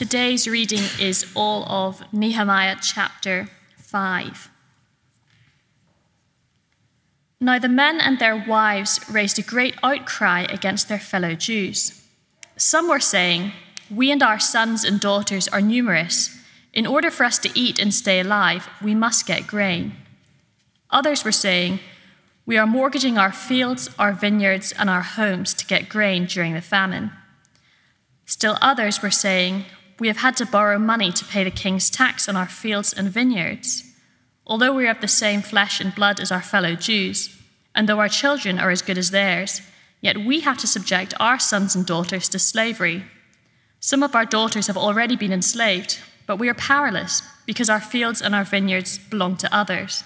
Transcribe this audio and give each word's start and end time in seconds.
Today's 0.00 0.48
reading 0.48 0.84
is 0.98 1.30
all 1.34 1.62
of 1.70 2.10
Nehemiah 2.10 2.76
chapter 2.80 3.50
5. 3.76 4.48
Now 7.38 7.58
the 7.58 7.68
men 7.68 8.00
and 8.00 8.18
their 8.18 8.34
wives 8.34 8.98
raised 9.10 9.38
a 9.38 9.42
great 9.42 9.74
outcry 9.82 10.46
against 10.48 10.88
their 10.88 10.98
fellow 10.98 11.34
Jews. 11.34 12.02
Some 12.56 12.88
were 12.88 12.98
saying, 12.98 13.52
We 13.90 14.10
and 14.10 14.22
our 14.22 14.40
sons 14.40 14.84
and 14.84 14.98
daughters 14.98 15.48
are 15.48 15.60
numerous. 15.60 16.34
In 16.72 16.86
order 16.86 17.10
for 17.10 17.24
us 17.24 17.38
to 17.40 17.50
eat 17.54 17.78
and 17.78 17.92
stay 17.92 18.20
alive, 18.20 18.70
we 18.82 18.94
must 18.94 19.26
get 19.26 19.46
grain. 19.46 19.92
Others 20.88 21.26
were 21.26 21.30
saying, 21.46 21.78
We 22.46 22.56
are 22.56 22.66
mortgaging 22.66 23.18
our 23.18 23.32
fields, 23.32 23.90
our 23.98 24.14
vineyards, 24.14 24.72
and 24.72 24.88
our 24.88 25.02
homes 25.02 25.52
to 25.52 25.66
get 25.66 25.90
grain 25.90 26.24
during 26.24 26.54
the 26.54 26.62
famine. 26.62 27.10
Still 28.24 28.56
others 28.62 29.02
were 29.02 29.10
saying, 29.10 29.66
We 30.00 30.08
have 30.08 30.16
had 30.16 30.36
to 30.38 30.46
borrow 30.46 30.78
money 30.78 31.12
to 31.12 31.24
pay 31.26 31.44
the 31.44 31.50
king's 31.50 31.90
tax 31.90 32.26
on 32.26 32.34
our 32.34 32.48
fields 32.48 32.94
and 32.94 33.10
vineyards. 33.10 33.84
Although 34.46 34.72
we 34.72 34.88
are 34.88 34.92
of 34.92 35.02
the 35.02 35.06
same 35.06 35.42
flesh 35.42 35.78
and 35.78 35.94
blood 35.94 36.18
as 36.18 36.32
our 36.32 36.40
fellow 36.40 36.74
Jews, 36.74 37.38
and 37.74 37.86
though 37.86 38.00
our 38.00 38.08
children 38.08 38.58
are 38.58 38.70
as 38.70 38.80
good 38.80 38.96
as 38.96 39.10
theirs, 39.10 39.60
yet 40.00 40.16
we 40.16 40.40
have 40.40 40.56
to 40.58 40.66
subject 40.66 41.12
our 41.20 41.38
sons 41.38 41.76
and 41.76 41.84
daughters 41.84 42.30
to 42.30 42.38
slavery. 42.38 43.04
Some 43.78 44.02
of 44.02 44.14
our 44.14 44.24
daughters 44.24 44.68
have 44.68 44.76
already 44.78 45.16
been 45.16 45.34
enslaved, 45.34 46.00
but 46.26 46.36
we 46.36 46.48
are 46.48 46.54
powerless 46.54 47.22
because 47.44 47.68
our 47.68 47.80
fields 47.80 48.22
and 48.22 48.34
our 48.34 48.44
vineyards 48.44 48.96
belong 48.96 49.36
to 49.36 49.54
others. 49.54 50.02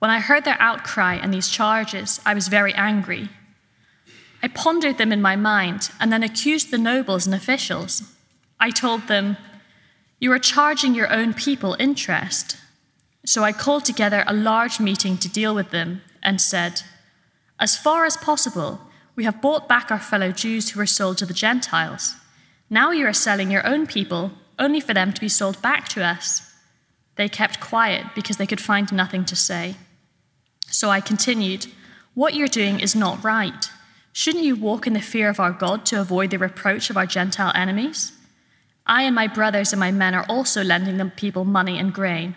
When 0.00 0.10
I 0.10 0.18
heard 0.18 0.44
their 0.44 0.60
outcry 0.60 1.14
and 1.14 1.32
these 1.32 1.48
charges, 1.48 2.20
I 2.26 2.34
was 2.34 2.48
very 2.48 2.74
angry. 2.74 3.28
I 4.42 4.48
pondered 4.48 4.98
them 4.98 5.12
in 5.12 5.22
my 5.22 5.36
mind 5.36 5.90
and 6.00 6.12
then 6.12 6.24
accused 6.24 6.72
the 6.72 6.78
nobles 6.78 7.24
and 7.24 7.34
officials. 7.36 8.02
I 8.62 8.70
told 8.70 9.08
them, 9.08 9.36
You 10.20 10.30
are 10.30 10.38
charging 10.38 10.94
your 10.94 11.12
own 11.12 11.34
people 11.34 11.76
interest. 11.80 12.56
So 13.26 13.42
I 13.42 13.50
called 13.50 13.84
together 13.84 14.22
a 14.24 14.32
large 14.32 14.78
meeting 14.78 15.18
to 15.18 15.28
deal 15.28 15.52
with 15.52 15.70
them 15.70 16.02
and 16.22 16.40
said, 16.40 16.82
As 17.58 17.76
far 17.76 18.04
as 18.04 18.16
possible, 18.16 18.80
we 19.16 19.24
have 19.24 19.42
bought 19.42 19.68
back 19.68 19.90
our 19.90 19.98
fellow 19.98 20.30
Jews 20.30 20.70
who 20.70 20.78
were 20.78 20.86
sold 20.86 21.18
to 21.18 21.26
the 21.26 21.34
Gentiles. 21.34 22.14
Now 22.70 22.92
you 22.92 23.04
are 23.04 23.12
selling 23.12 23.50
your 23.50 23.66
own 23.66 23.88
people 23.88 24.30
only 24.60 24.80
for 24.80 24.94
them 24.94 25.12
to 25.12 25.20
be 25.20 25.28
sold 25.28 25.60
back 25.60 25.88
to 25.88 26.04
us. 26.04 26.54
They 27.16 27.28
kept 27.28 27.58
quiet 27.58 28.06
because 28.14 28.36
they 28.36 28.46
could 28.46 28.60
find 28.60 28.92
nothing 28.92 29.24
to 29.24 29.34
say. 29.34 29.74
So 30.68 30.88
I 30.88 31.00
continued, 31.00 31.66
What 32.14 32.34
you're 32.34 32.46
doing 32.60 32.78
is 32.78 32.94
not 32.94 33.24
right. 33.24 33.70
Shouldn't 34.12 34.44
you 34.44 34.54
walk 34.54 34.86
in 34.86 34.92
the 34.92 35.00
fear 35.00 35.28
of 35.28 35.40
our 35.40 35.52
God 35.52 35.84
to 35.86 36.00
avoid 36.00 36.30
the 36.30 36.38
reproach 36.38 36.90
of 36.90 36.96
our 36.96 37.06
Gentile 37.06 37.50
enemies? 37.56 38.12
I 38.86 39.02
and 39.02 39.14
my 39.14 39.26
brothers 39.26 39.72
and 39.72 39.80
my 39.80 39.92
men 39.92 40.14
are 40.14 40.26
also 40.28 40.62
lending 40.62 40.96
the 40.96 41.06
people 41.06 41.44
money 41.44 41.78
and 41.78 41.92
grain. 41.92 42.34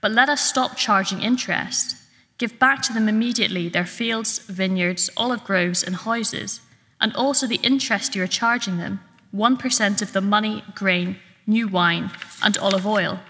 But 0.00 0.12
let 0.12 0.28
us 0.28 0.44
stop 0.44 0.76
charging 0.76 1.22
interest. 1.22 1.96
Give 2.38 2.58
back 2.58 2.82
to 2.82 2.92
them 2.92 3.08
immediately 3.08 3.68
their 3.68 3.86
fields, 3.86 4.38
vineyards, 4.38 5.10
olive 5.16 5.44
groves, 5.44 5.82
and 5.82 5.96
houses, 5.96 6.60
and 7.00 7.14
also 7.14 7.46
the 7.46 7.60
interest 7.62 8.14
you 8.14 8.22
are 8.22 8.26
charging 8.26 8.78
them 8.78 9.00
1% 9.34 10.02
of 10.02 10.12
the 10.12 10.20
money, 10.20 10.62
grain, 10.74 11.16
new 11.46 11.68
wine, 11.68 12.10
and 12.42 12.56
olive 12.58 12.86
oil. 12.86 13.20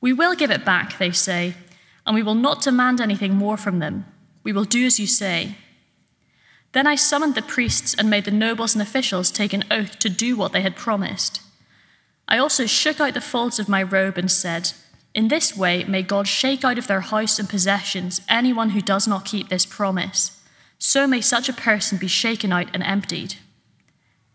We 0.00 0.12
will 0.12 0.34
give 0.34 0.50
it 0.50 0.64
back, 0.64 0.98
they 0.98 1.12
say, 1.12 1.54
and 2.06 2.14
we 2.14 2.22
will 2.22 2.34
not 2.34 2.62
demand 2.62 3.00
anything 3.00 3.34
more 3.34 3.56
from 3.56 3.78
them. 3.78 4.06
We 4.42 4.52
will 4.52 4.64
do 4.64 4.86
as 4.86 4.98
you 4.98 5.06
say. 5.06 5.56
Then 6.72 6.86
I 6.86 6.94
summoned 6.94 7.34
the 7.34 7.42
priests 7.42 7.94
and 7.94 8.08
made 8.08 8.24
the 8.24 8.30
nobles 8.30 8.74
and 8.74 8.82
officials 8.82 9.30
take 9.30 9.52
an 9.52 9.64
oath 9.70 9.98
to 9.98 10.08
do 10.08 10.36
what 10.36 10.52
they 10.52 10.62
had 10.62 10.76
promised. 10.76 11.42
I 12.26 12.38
also 12.38 12.66
shook 12.66 13.00
out 13.00 13.14
the 13.14 13.20
folds 13.20 13.58
of 13.58 13.68
my 13.68 13.82
robe 13.82 14.16
and 14.16 14.30
said, 14.30 14.72
in 15.14 15.28
this 15.28 15.54
way, 15.56 15.84
may 15.84 16.02
God 16.02 16.26
shake 16.26 16.64
out 16.64 16.78
of 16.78 16.86
their 16.86 17.02
house 17.02 17.38
and 17.38 17.48
possessions 17.48 18.22
anyone 18.28 18.70
who 18.70 18.80
does 18.80 19.06
not 19.06 19.26
keep 19.26 19.48
this 19.48 19.66
promise. 19.66 20.40
So 20.78 21.06
may 21.06 21.20
such 21.20 21.48
a 21.48 21.54
person 21.54 21.98
be 21.98 22.08
shaken 22.08 22.52
out 22.52 22.68
and 22.72 22.82
emptied. 22.82 23.34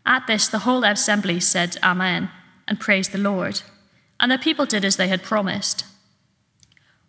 At 0.06 0.28
this, 0.28 0.47
the 0.47 0.59
whole 0.59 0.84
assembly 0.84 1.40
said, 1.40 1.78
Amen, 1.84 2.29
and 2.67 2.79
praised 2.79 3.11
the 3.11 3.17
Lord. 3.17 3.61
And 4.19 4.31
the 4.31 4.38
people 4.38 4.66
did 4.66 4.85
as 4.85 4.97
they 4.97 5.07
had 5.07 5.23
promised. 5.23 5.84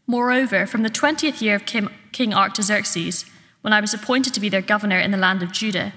Moreover, 0.06 0.66
from 0.66 0.82
the 0.82 0.90
twentieth 0.90 1.42
year 1.42 1.56
of 1.56 1.66
King 1.66 2.32
Artaxerxes, 2.34 3.26
when 3.62 3.72
I 3.72 3.80
was 3.80 3.94
appointed 3.94 4.34
to 4.34 4.40
be 4.40 4.48
their 4.48 4.62
governor 4.62 4.98
in 4.98 5.10
the 5.10 5.16
land 5.16 5.42
of 5.42 5.52
Judah, 5.52 5.92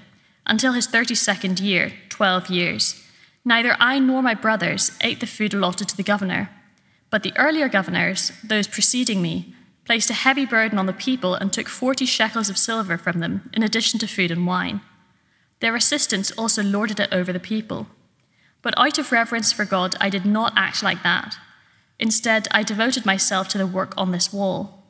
until 0.46 0.72
his 0.72 0.86
thirty 0.86 1.14
second 1.14 1.60
year, 1.60 1.92
twelve 2.08 2.50
years, 2.50 3.02
neither 3.44 3.76
I 3.78 3.98
nor 3.98 4.22
my 4.22 4.34
brothers 4.34 4.90
ate 5.00 5.20
the 5.20 5.26
food 5.26 5.54
allotted 5.54 5.88
to 5.88 5.96
the 5.96 6.02
governor 6.02 6.50
but 7.12 7.22
the 7.22 7.36
earlier 7.36 7.68
governors, 7.68 8.32
those 8.42 8.66
preceding 8.66 9.20
me, 9.20 9.54
placed 9.84 10.08
a 10.08 10.14
heavy 10.14 10.46
burden 10.46 10.78
on 10.78 10.86
the 10.86 10.94
people 10.94 11.34
and 11.34 11.52
took 11.52 11.68
40 11.68 12.06
shekels 12.06 12.48
of 12.48 12.56
silver 12.56 12.96
from 12.96 13.18
them, 13.18 13.50
in 13.52 13.62
addition 13.62 14.00
to 14.00 14.06
food 14.06 14.30
and 14.30 14.46
wine. 14.46 14.80
Their 15.60 15.76
assistants 15.76 16.30
also 16.32 16.62
lorded 16.62 16.98
it 16.98 17.12
over 17.12 17.30
the 17.30 17.38
people. 17.38 17.86
But 18.62 18.72
out 18.78 18.96
of 18.96 19.12
reverence 19.12 19.52
for 19.52 19.66
God, 19.66 19.94
I 20.00 20.08
did 20.08 20.24
not 20.24 20.54
act 20.56 20.82
like 20.82 21.02
that. 21.02 21.36
Instead, 21.98 22.48
I 22.50 22.62
devoted 22.62 23.04
myself 23.04 23.46
to 23.48 23.58
the 23.58 23.66
work 23.66 23.92
on 23.98 24.12
this 24.12 24.32
wall. 24.32 24.82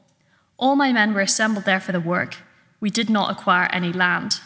All 0.58 0.76
my 0.76 0.92
men 0.92 1.14
were 1.14 1.22
assembled 1.22 1.64
there 1.64 1.80
for 1.80 1.90
the 1.90 1.98
work. 1.98 2.36
We 2.82 2.90
did 2.90 3.08
not 3.08 3.30
acquire 3.30 3.70
any 3.72 3.94
land. 3.94 4.40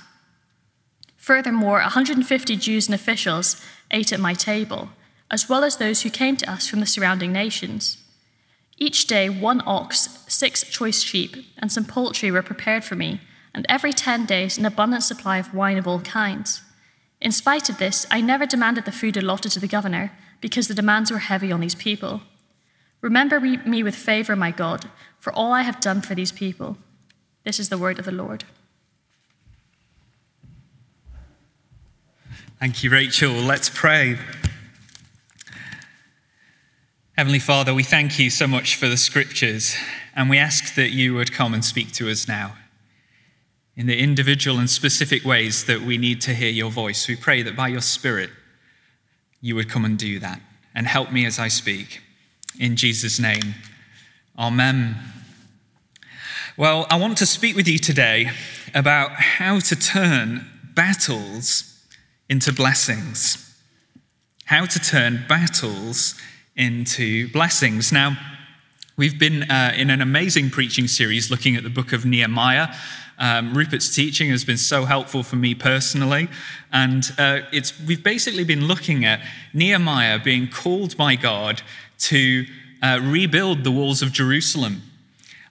Furthermore, 1.17 1.81
150 1.81 2.57
Jews 2.57 2.87
and 2.87 2.95
officials 2.95 3.61
ate 3.91 4.13
at 4.13 4.21
my 4.21 4.35
table 4.35 4.91
as 5.31 5.49
well 5.49 5.65
as 5.65 5.77
those 5.77 6.03
who 6.03 6.11
came 6.11 6.37
to 6.37 6.51
us 6.51 6.69
from 6.69 6.81
the 6.81 6.87
surrounding 6.87 7.33
nations. 7.33 7.99
Each 8.79 9.07
day, 9.07 9.29
one 9.29 9.63
ox, 9.67 10.25
six 10.29 10.63
choice 10.63 11.03
sheep, 11.03 11.37
and 11.59 11.73
some 11.73 11.85
poultry 11.85 12.31
were 12.31 12.43
prepared 12.43 12.85
for 12.85 12.95
me, 12.95 13.21
and 13.55 13.67
every 13.69 13.93
ten 13.93 14.27
days, 14.27 14.59
an 14.59 14.67
abundant 14.67 15.03
supply 15.03 15.39
of 15.39 15.55
wine 15.55 15.79
of 15.79 15.89
all 15.89 16.01
kinds. 16.01 16.63
In 17.21 17.33
spite 17.33 17.71
of 17.71 17.79
this, 17.79 18.07
I 18.11 18.21
never 18.21 18.47
demanded 18.47 18.85
the 18.85 18.93
food 18.93 19.17
allotted 19.17 19.53
to 19.53 19.61
the 19.61 19.67
governor, 19.67 20.13
because 20.41 20.69
the 20.69 20.75
demands 20.75 21.11
were 21.11 21.19
heavy 21.19 21.51
on 21.51 21.61
these 21.61 21.75
people. 21.75 22.21
Remember 23.01 23.41
me 23.41 23.83
with 23.83 23.97
favor, 23.97 24.37
my 24.37 24.51
God, 24.51 24.91
for 25.19 25.33
all 25.33 25.53
I 25.53 25.63
have 25.63 25.81
done 25.81 26.03
for 26.03 26.15
these 26.15 26.33
people. 26.33 26.77
This 27.47 27.61
is 27.61 27.69
the 27.69 27.79
word 27.79 28.01
of 28.01 28.05
the 28.05 28.11
Lord. 28.11 28.43
Thank 32.59 32.83
you, 32.83 32.91
Rachel. 32.91 33.31
Let's 33.31 33.71
pray. 33.71 34.19
Heavenly 37.17 37.39
Father, 37.39 37.73
we 37.73 37.85
thank 37.85 38.19
you 38.19 38.31
so 38.31 38.49
much 38.49 38.75
for 38.75 38.89
the 38.89 38.97
scriptures, 38.97 39.77
and 40.17 40.29
we 40.29 40.39
ask 40.39 40.75
that 40.75 40.91
you 40.91 41.15
would 41.15 41.31
come 41.31 41.55
and 41.55 41.65
speak 41.65 41.93
to 41.93 42.11
us 42.11 42.27
now 42.27 42.57
in 43.77 43.87
the 43.87 43.97
individual 43.97 44.59
and 44.59 44.69
specific 44.69 45.25
ways 45.25 45.67
that 45.67 45.83
we 45.83 45.99
need 45.99 46.21
to 46.23 46.35
hear 46.35 46.51
your 46.51 46.73
voice. 46.73 47.07
We 47.07 47.15
pray 47.15 47.43
that 47.43 47.55
by 47.55 47.69
your 47.69 47.81
Spirit, 47.81 48.31
you 49.41 49.55
would 49.55 49.71
come 49.71 49.85
and 49.85 49.97
do 49.97 50.19
that 50.19 50.41
and 50.75 50.89
help 50.89 51.13
me 51.13 51.25
as 51.25 51.39
I 51.39 51.47
speak. 51.47 52.03
In 52.59 52.75
Jesus' 52.75 53.21
name, 53.21 53.55
Amen. 54.37 54.97
Well, 56.59 56.87
I 56.89 56.97
want 56.97 57.19
to 57.19 57.27
speak 57.27 57.55
with 57.55 57.69
you 57.69 57.77
today 57.77 58.31
about 58.75 59.11
how 59.11 59.59
to 59.59 59.77
turn 59.77 60.47
battles 60.75 61.85
into 62.31 62.51
blessings. 62.51 63.55
How 64.47 64.65
to 64.65 64.79
turn 64.79 65.27
battles 65.29 66.15
into 66.57 67.31
blessings. 67.31 67.93
Now, 67.93 68.17
we've 68.97 69.19
been 69.19 69.43
uh, 69.51 69.75
in 69.77 69.91
an 69.91 70.01
amazing 70.01 70.49
preaching 70.49 70.89
series 70.89 71.31
looking 71.31 71.57
at 71.57 71.63
the 71.63 71.69
book 71.69 71.93
of 71.93 72.07
Nehemiah. 72.07 72.75
Um, 73.19 73.53
Rupert's 73.53 73.95
teaching 73.95 74.31
has 74.31 74.43
been 74.43 74.57
so 74.57 74.87
helpful 74.87 75.23
for 75.23 75.37
me 75.37 75.55
personally. 75.55 76.27
And 76.73 77.05
uh, 77.19 77.41
it's, 77.53 77.79
we've 77.83 78.03
basically 78.03 78.45
been 78.45 78.67
looking 78.67 79.05
at 79.05 79.21
Nehemiah 79.53 80.19
being 80.21 80.49
called 80.49 80.97
by 80.97 81.17
God 81.17 81.61
to 81.99 82.47
uh, 82.83 82.99
rebuild 83.03 83.63
the 83.63 83.71
walls 83.71 84.01
of 84.01 84.11
Jerusalem 84.11 84.81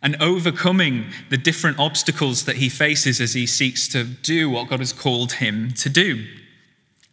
and 0.06 0.16
overcoming 0.22 1.04
the 1.32 1.38
different 1.38 1.80
obstacles 1.80 2.46
that 2.46 2.58
he 2.58 2.70
faces 2.70 3.20
as 3.20 3.34
he 3.34 3.48
seeks 3.48 3.88
to 3.88 4.04
do 4.04 4.48
what 4.52 4.70
God 4.70 4.78
has 4.78 4.94
called 4.94 5.34
him 5.34 5.74
to 5.78 5.90
do. 5.90 6.28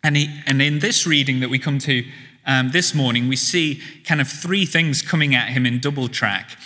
And, 0.04 0.14
he, 0.14 0.28
and 0.46 0.60
in 0.60 0.80
this 0.80 1.06
reading 1.06 1.40
that 1.40 1.48
we 1.48 1.58
come 1.58 1.78
to 1.78 2.04
um, 2.44 2.70
this 2.70 2.94
morning, 2.94 3.28
we 3.28 3.36
see 3.36 3.80
kind 4.04 4.20
of 4.20 4.28
three 4.28 4.66
things 4.66 5.00
coming 5.00 5.34
at 5.34 5.48
him 5.48 5.64
in 5.64 5.80
double 5.80 6.06
track. 6.08 6.58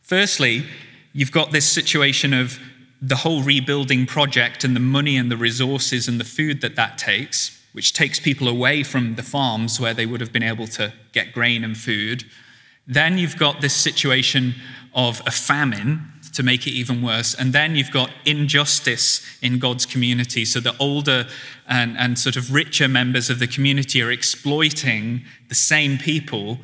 Firstly, 0.00 0.64
you've 1.12 1.32
got 1.32 1.52
this 1.52 1.68
situation 1.68 2.32
of 2.32 2.58
the 3.02 3.16
whole 3.16 3.42
rebuilding 3.42 4.06
project 4.06 4.64
and 4.64 4.74
the 4.74 4.80
money 4.80 5.18
and 5.18 5.30
the 5.30 5.36
resources 5.36 6.08
and 6.08 6.18
the 6.18 6.24
food 6.24 6.62
that 6.62 6.76
that 6.76 6.96
takes, 6.96 7.62
which 7.72 7.92
takes 7.92 8.18
people 8.18 8.48
away 8.48 8.84
from 8.84 9.16
the 9.16 9.22
farms 9.22 9.78
where 9.78 9.92
they 9.92 10.06
would 10.06 10.22
have 10.22 10.32
been 10.32 10.42
able 10.42 10.66
to 10.68 10.94
get 11.12 11.34
grain 11.34 11.62
and 11.62 11.76
food. 11.76 12.24
Then 12.86 13.18
you've 13.18 13.36
got 13.36 13.60
this 13.60 13.74
situation 13.74 14.54
of 14.94 15.22
a 15.26 15.30
famine 15.30 16.12
to 16.34 16.42
make 16.42 16.66
it 16.66 16.70
even 16.70 17.02
worse. 17.02 17.34
And 17.34 17.52
then 17.52 17.76
you've 17.76 17.90
got 17.90 18.10
injustice 18.24 19.24
in 19.40 19.58
God's 19.58 19.86
community. 19.86 20.44
So 20.44 20.60
the 20.60 20.76
older 20.78 21.26
and, 21.68 21.96
and 21.96 22.18
sort 22.18 22.36
of 22.36 22.52
richer 22.52 22.88
members 22.88 23.30
of 23.30 23.38
the 23.38 23.46
community 23.46 24.02
are 24.02 24.10
exploiting 24.10 25.24
the 25.48 25.54
same 25.54 25.96
people. 25.96 26.58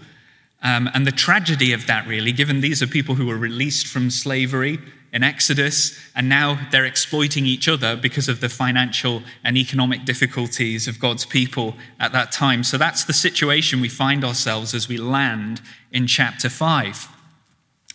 Um, 0.63 0.91
and 0.93 1.07
the 1.07 1.13
tragedy 1.13 1.73
of 1.73 1.87
that, 1.87 2.07
really, 2.07 2.33
given 2.33 2.61
these 2.61 2.83
are 2.83 2.87
people 2.87 3.15
who 3.15 3.27
were 3.27 3.39
released 3.39 3.87
from 3.87 4.11
slavery 4.11 4.79
in 5.13 5.25
Exodus, 5.25 5.99
and 6.15 6.29
now 6.29 6.69
they're 6.71 6.85
exploiting 6.85 7.45
each 7.45 7.69
other 7.69 7.97
because 7.97 8.29
of 8.29 8.41
the 8.41 8.49
financial 8.49 9.23
and 9.43 9.57
economic 9.57 10.05
difficulties 10.05 10.87
of 10.87 11.01
God's 11.01 11.27
people 11.27 11.75
at 11.99 12.13
that 12.13 12.31
time. 12.31 12.63
So 12.63 12.79
that's 12.79 13.05
the 13.05 13.13
situation 13.13 13.81
we 13.81 13.89
find 13.89 14.25
ourselves 14.25 14.73
as 14.73 14.89
we 14.89 14.99
land 14.99 15.61
in 15.91 16.07
chapter 16.07 16.49
5. 16.49 17.09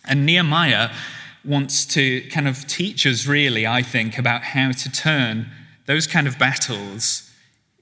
And 0.06 0.24
Nehemiah 0.24 0.90
wants 1.44 1.86
to 1.86 2.22
kind 2.28 2.48
of 2.48 2.66
teach 2.66 3.06
us, 3.06 3.26
really, 3.26 3.66
I 3.66 3.82
think, 3.82 4.18
about 4.18 4.42
how 4.42 4.72
to 4.72 4.90
turn 4.90 5.50
those 5.86 6.06
kind 6.06 6.26
of 6.26 6.38
battles 6.38 7.30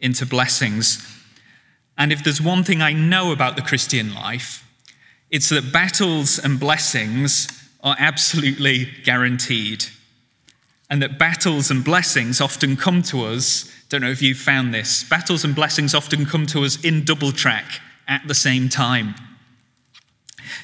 into 0.00 0.26
blessings. 0.26 1.04
And 1.96 2.12
if 2.12 2.22
there's 2.22 2.40
one 2.40 2.64
thing 2.64 2.82
I 2.82 2.92
know 2.92 3.32
about 3.32 3.56
the 3.56 3.62
Christian 3.62 4.14
life, 4.14 4.68
it's 5.30 5.48
that 5.48 5.72
battles 5.72 6.38
and 6.38 6.60
blessings 6.60 7.48
are 7.82 7.96
absolutely 7.98 8.88
guaranteed. 9.04 9.86
And 10.90 11.02
that 11.02 11.18
battles 11.18 11.70
and 11.70 11.84
blessings 11.84 12.40
often 12.40 12.76
come 12.76 13.02
to 13.04 13.24
us, 13.24 13.70
don't 13.88 14.02
know 14.02 14.10
if 14.10 14.22
you've 14.22 14.38
found 14.38 14.74
this, 14.74 15.04
battles 15.04 15.44
and 15.44 15.54
blessings 15.54 15.94
often 15.94 16.26
come 16.26 16.46
to 16.46 16.64
us 16.64 16.82
in 16.84 17.04
double 17.04 17.32
track 17.32 17.80
at 18.06 18.26
the 18.28 18.34
same 18.34 18.68
time. 18.68 19.14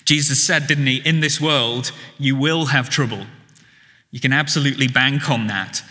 Jesus 0.05 0.43
said, 0.43 0.67
didn't 0.67 0.87
he, 0.87 0.97
in 1.05 1.21
this 1.21 1.41
world, 1.41 1.93
you 2.19 2.37
will 2.37 2.67
have 2.67 2.91
trouble. 2.91 3.27
You 4.11 4.21
can 4.21 4.33
absolutely 4.33 4.89
bank 4.89 5.31
on 5.31 5.47
that. 5.47 5.83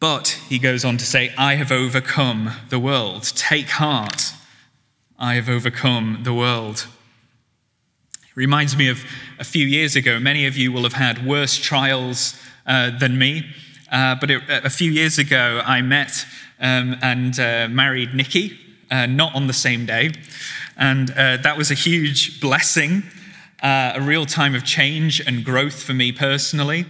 But 0.00 0.40
he 0.48 0.58
goes 0.58 0.84
on 0.84 0.96
to 0.98 1.04
say, 1.04 1.32
I 1.38 1.54
have 1.54 1.70
overcome 1.70 2.52
the 2.70 2.78
world. 2.78 3.22
Take 3.36 3.68
heart. 3.68 4.32
I 5.18 5.34
have 5.34 5.48
overcome 5.48 6.20
the 6.24 6.34
world. 6.34 6.86
It 8.24 8.36
reminds 8.36 8.76
me 8.76 8.88
of 8.88 9.04
a 9.38 9.44
few 9.44 9.64
years 9.64 9.94
ago. 9.94 10.18
Many 10.18 10.46
of 10.46 10.56
you 10.56 10.72
will 10.72 10.82
have 10.82 10.94
had 10.94 11.24
worse 11.24 11.56
trials 11.56 12.34
uh, 12.66 12.90
than 12.98 13.16
me. 13.16 13.46
Uh, 13.90 14.16
but 14.16 14.30
it, 14.30 14.42
a 14.48 14.70
few 14.70 14.90
years 14.90 15.18
ago, 15.18 15.62
I 15.64 15.82
met 15.82 16.26
um, 16.58 16.96
and 17.02 17.38
uh, 17.38 17.68
married 17.68 18.14
Nikki, 18.14 18.58
uh, 18.92 19.06
not 19.06 19.34
on 19.34 19.48
the 19.48 19.52
same 19.52 19.86
day. 19.86 20.12
And 20.76 21.10
uh, 21.10 21.38
that 21.38 21.56
was 21.58 21.72
a 21.72 21.74
huge 21.74 22.40
blessing, 22.40 23.02
uh, 23.62 23.94
a 23.96 24.00
real 24.00 24.26
time 24.26 24.54
of 24.54 24.64
change 24.64 25.20
and 25.20 25.44
growth 25.44 25.82
for 25.82 25.94
me 25.94 26.12
personally. 26.12 26.86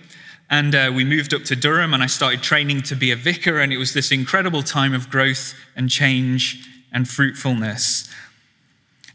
And 0.51 0.95
we 0.95 1.03
moved 1.03 1.33
up 1.33 1.45
to 1.45 1.57
Durham, 1.57 1.95
and 1.95 2.03
I 2.03 2.07
started 2.07 2.43
training 2.43 2.83
to 2.83 2.95
be 2.95 3.11
a 3.11 3.17
vicar. 3.17 3.59
And 3.59 3.73
it 3.73 3.79
was 3.79 3.95
this 3.95 4.13
incredible 4.13 4.63
time 4.63 4.93
of 4.93 5.09
growth 5.09 5.55
and 5.75 5.89
change 5.89 6.69
and 6.93 7.09
fruitfulness. 7.09 8.13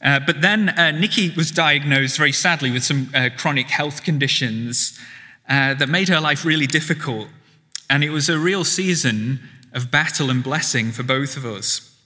Uh, 0.02 0.20
but 0.20 0.42
then 0.42 0.70
uh, 0.70 0.92
Nikki 0.92 1.32
was 1.32 1.52
diagnosed 1.52 2.18
very 2.18 2.32
sadly 2.32 2.72
with 2.72 2.84
some 2.84 3.10
uh, 3.14 3.30
chronic 3.36 3.68
health 3.68 4.04
conditions 4.04 4.98
uh, 5.50 5.74
that 5.76 5.90
made 5.90 6.10
her 6.10 6.20
life 6.20 6.46
really 6.46 6.68
difficult. 6.68 7.28
And 7.90 8.04
it 8.04 8.10
was 8.10 8.30
a 8.30 8.38
real 8.38 8.64
season 8.64 9.40
of 9.74 9.90
battle 9.92 10.30
and 10.30 10.44
blessing 10.44 10.92
for 10.92 11.04
both 11.04 11.38
of 11.38 11.46
us. 11.46 11.97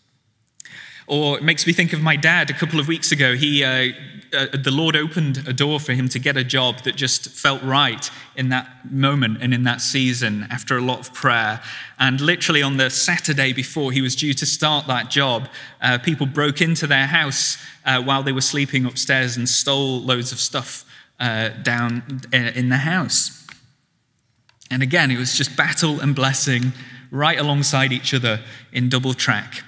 Or 1.08 1.38
it 1.38 1.44
makes 1.44 1.68
me 1.68 1.74
think 1.74 1.94
of 1.94 2.02
my 2.02 2.16
dad 2.16 2.50
a 2.50 2.54
couple 2.54 2.80
of 2.80 2.88
weeks 2.88 3.12
ago. 3.12 3.36
He, 3.36 3.64
uh, 3.64 3.92
uh, 4.34 4.48
the 4.54 4.72
Lord 4.72 4.96
opened 4.96 5.46
a 5.48 5.54
door 5.54 5.80
for 5.80 5.94
him 5.94 6.08
to 6.10 6.20
get 6.20 6.38
a 6.38 6.44
job 6.44 6.80
that 6.84 6.96
just 6.96 7.30
felt 7.30 7.62
right 7.64 8.10
in 8.36 8.50
that 8.50 8.92
moment 8.92 9.40
and 9.42 9.54
in 9.54 9.64
that 9.64 9.82
season 9.82 10.48
after 10.50 10.78
a 10.78 10.82
lot 10.82 11.00
of 11.00 11.14
prayer. 11.14 11.62
And 12.00 12.22
literally 12.22 12.62
on 12.62 12.78
the 12.78 12.90
Saturday 12.90 13.52
before 13.52 13.92
he 13.92 14.02
was 14.02 14.16
due 14.16 14.34
to 14.34 14.46
start 14.46 14.88
that 14.88 15.10
job, 15.10 15.50
uh, 15.82 15.98
people 15.98 16.26
broke 16.26 16.62
into 16.62 16.88
their 16.88 17.08
house 17.08 17.58
uh, 17.86 18.02
while 18.02 18.24
they 18.24 18.32
were 18.32 18.42
sleeping 18.42 18.86
upstairs 18.86 19.36
and 19.38 19.50
stole 19.50 20.02
loads 20.02 20.32
of 20.32 20.40
stuff 20.40 20.86
uh, 21.20 21.50
down 21.50 22.22
in 22.32 22.70
the 22.70 22.78
house. 22.78 23.46
And 24.70 24.82
again, 24.82 25.12
it 25.12 25.18
was 25.18 25.36
just 25.36 25.58
battle 25.58 26.00
and 26.00 26.16
blessing 26.16 26.72
right 27.12 27.38
alongside 27.38 27.92
each 27.92 28.14
other 28.14 28.40
in 28.72 28.88
double 28.88 29.14
track. 29.14 29.64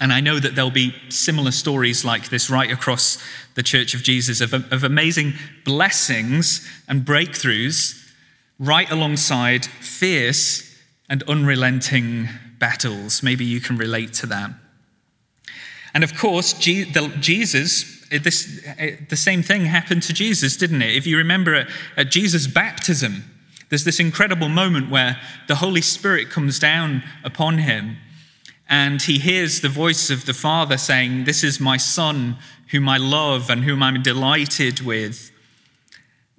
And 0.00 0.12
I 0.12 0.20
know 0.20 0.38
that 0.38 0.54
there'll 0.54 0.70
be 0.70 0.94
similar 1.10 1.50
stories 1.50 2.04
like 2.04 2.28
this 2.28 2.50
right 2.50 2.70
across 2.70 3.18
the 3.54 3.62
Church 3.62 3.94
of 3.94 4.02
Jesus 4.02 4.40
of, 4.40 4.52
of 4.54 4.84
amazing 4.84 5.34
blessings 5.64 6.68
and 6.88 7.02
breakthroughs 7.02 7.98
right 8.58 8.90
alongside 8.90 9.66
fierce 9.66 10.76
and 11.08 11.22
unrelenting 11.24 12.28
battles. 12.58 13.22
Maybe 13.22 13.44
you 13.44 13.60
can 13.60 13.76
relate 13.76 14.12
to 14.14 14.26
that. 14.26 14.52
And 15.94 16.02
of 16.02 16.16
course, 16.16 16.54
Jesus, 16.54 18.02
uh, 18.12 18.18
this, 18.22 18.66
uh, 18.66 18.92
the 19.08 19.16
same 19.16 19.42
thing 19.42 19.66
happened 19.66 20.02
to 20.04 20.12
Jesus, 20.12 20.56
didn't 20.56 20.80
it? 20.80 20.96
If 20.96 21.06
you 21.06 21.18
remember 21.18 21.54
at, 21.54 21.68
at 21.96 22.10
Jesus' 22.10 22.46
baptism, 22.46 23.24
there's 23.68 23.84
this 23.84 24.00
incredible 24.00 24.48
moment 24.48 24.90
where 24.90 25.18
the 25.48 25.56
Holy 25.56 25.82
Spirit 25.82 26.30
comes 26.30 26.58
down 26.58 27.02
upon 27.24 27.58
him 27.58 27.98
and 28.68 29.02
he 29.02 29.18
hears 29.18 29.60
the 29.60 29.68
voice 29.68 30.10
of 30.10 30.24
the 30.24 30.34
Father 30.34 30.78
saying, 30.78 31.24
This 31.24 31.44
is 31.44 31.60
my 31.60 31.76
Son, 31.76 32.36
whom 32.70 32.88
I 32.88 32.96
love 32.96 33.50
and 33.50 33.64
whom 33.64 33.82
I'm 33.82 34.02
delighted 34.02 34.80
with. 34.80 35.30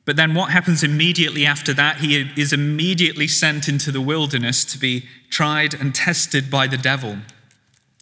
But 0.05 0.17
then 0.17 0.33
what 0.33 0.51
happens 0.51 0.83
immediately 0.83 1.45
after 1.45 1.73
that? 1.73 1.97
He 1.97 2.29
is 2.35 2.51
immediately 2.51 3.27
sent 3.27 3.69
into 3.69 3.91
the 3.91 4.01
wilderness 4.01 4.65
to 4.65 4.77
be 4.77 5.05
tried 5.29 5.73
and 5.73 5.95
tested 5.95 6.51
by 6.51 6.67
the 6.67 6.77
devil. 6.77 7.17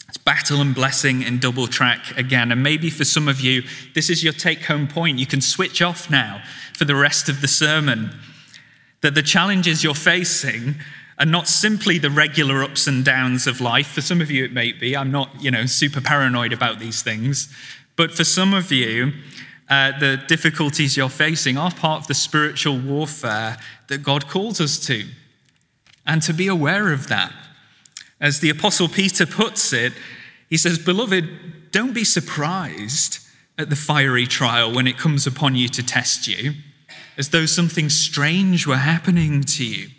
It's 0.07 0.17
battle 0.17 0.61
and 0.61 0.73
blessing 0.73 1.21
in 1.21 1.39
double 1.39 1.67
track 1.67 2.17
again. 2.17 2.51
And 2.51 2.63
maybe 2.63 2.89
for 2.89 3.05
some 3.05 3.27
of 3.27 3.39
you, 3.39 3.63
this 3.93 4.09
is 4.09 4.23
your 4.23 4.33
take 4.33 4.65
home 4.65 4.87
point. 4.87 5.19
You 5.19 5.27
can 5.27 5.41
switch 5.41 5.81
off 5.81 6.09
now 6.09 6.41
for 6.73 6.85
the 6.85 6.95
rest 6.95 7.29
of 7.29 7.41
the 7.41 7.47
sermon. 7.47 8.11
That 9.01 9.15
the 9.15 9.23
challenges 9.23 9.83
you're 9.83 9.93
facing 9.93 10.75
and 11.21 11.29
not 11.29 11.47
simply 11.47 11.99
the 11.99 12.09
regular 12.09 12.63
ups 12.63 12.87
and 12.87 13.05
downs 13.05 13.45
of 13.45 13.61
life. 13.61 13.85
For 13.85 14.01
some 14.01 14.21
of 14.21 14.31
you, 14.31 14.43
it 14.43 14.51
may 14.51 14.71
be. 14.71 14.97
I'm 14.97 15.11
not, 15.11 15.29
you 15.39 15.51
know, 15.51 15.67
super 15.67 16.01
paranoid 16.01 16.51
about 16.51 16.79
these 16.79 17.03
things. 17.03 17.47
But 17.95 18.11
for 18.11 18.23
some 18.23 18.55
of 18.55 18.71
you, 18.71 19.13
uh, 19.69 19.99
the 19.99 20.17
difficulties 20.27 20.97
you're 20.97 21.09
facing 21.09 21.59
are 21.59 21.69
part 21.69 22.01
of 22.01 22.07
the 22.07 22.15
spiritual 22.15 22.79
warfare 22.79 23.59
that 23.87 24.01
God 24.01 24.27
calls 24.29 24.59
us 24.59 24.83
to. 24.87 25.05
And 26.07 26.23
to 26.23 26.33
be 26.33 26.47
aware 26.47 26.91
of 26.91 27.07
that. 27.09 27.31
As 28.19 28.39
the 28.39 28.49
Apostle 28.49 28.87
Peter 28.87 29.27
puts 29.27 29.71
it, 29.73 29.93
he 30.49 30.57
says, 30.57 30.79
Beloved, 30.79 31.71
don't 31.71 31.93
be 31.93 32.03
surprised 32.03 33.19
at 33.59 33.69
the 33.69 33.75
fiery 33.75 34.25
trial 34.25 34.73
when 34.73 34.87
it 34.87 34.97
comes 34.97 35.27
upon 35.27 35.53
you 35.53 35.67
to 35.67 35.85
test 35.85 36.27
you, 36.27 36.53
as 37.15 37.29
though 37.29 37.45
something 37.45 37.89
strange 37.89 38.65
were 38.65 38.77
happening 38.77 39.43
to 39.43 39.63
you. 39.63 39.89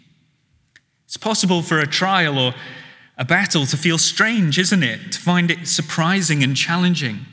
It's 1.12 1.19
possible 1.19 1.61
for 1.61 1.78
a 1.78 1.87
trial 1.87 2.38
or 2.38 2.54
a 3.19 3.25
battle 3.26 3.66
to 3.66 3.76
feel 3.76 3.99
strange, 3.99 4.59
isn't 4.59 4.83
it? 4.83 5.12
To 5.12 5.19
find 5.19 5.50
it 5.50 5.69
surprising 5.69 6.42
and 6.42 6.57
challenging. 6.57 7.26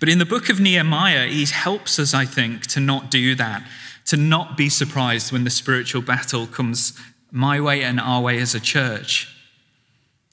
But 0.00 0.10
in 0.10 0.18
the 0.18 0.26
book 0.26 0.50
of 0.50 0.60
Nehemiah, 0.60 1.28
he 1.28 1.46
helps 1.46 1.98
us, 1.98 2.12
I 2.12 2.26
think, 2.26 2.66
to 2.66 2.78
not 2.78 3.10
do 3.10 3.34
that, 3.36 3.66
to 4.04 4.18
not 4.18 4.58
be 4.58 4.68
surprised 4.68 5.32
when 5.32 5.44
the 5.44 5.50
spiritual 5.50 6.02
battle 6.02 6.46
comes 6.46 6.92
my 7.32 7.58
way 7.58 7.82
and 7.82 7.98
our 7.98 8.20
way 8.20 8.38
as 8.38 8.54
a 8.54 8.60
church. 8.60 9.34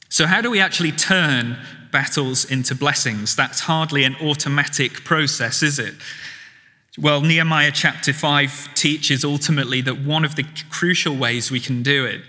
So, 0.09 0.25
how 0.27 0.41
do 0.41 0.51
we 0.51 0.59
actually 0.59 0.91
turn 0.91 1.57
battles 1.93 2.43
into 2.43 2.75
blessings? 2.75 3.37
That's 3.37 3.61
hardly 3.61 4.03
an 4.03 4.17
automatic 4.21 5.05
process, 5.05 5.63
is 5.63 5.79
it? 5.79 5.95
Well, 6.97 7.19
Nehemiah 7.19 7.73
chapter 7.73 8.13
5 8.13 8.73
teaches 8.73 9.25
ultimately 9.25 9.81
that 9.81 9.99
one 9.99 10.23
of 10.23 10.37
the 10.37 10.45
crucial 10.69 11.13
ways 11.13 11.51
we 11.51 11.59
can 11.59 11.83
do 11.83 12.05
it 12.05 12.21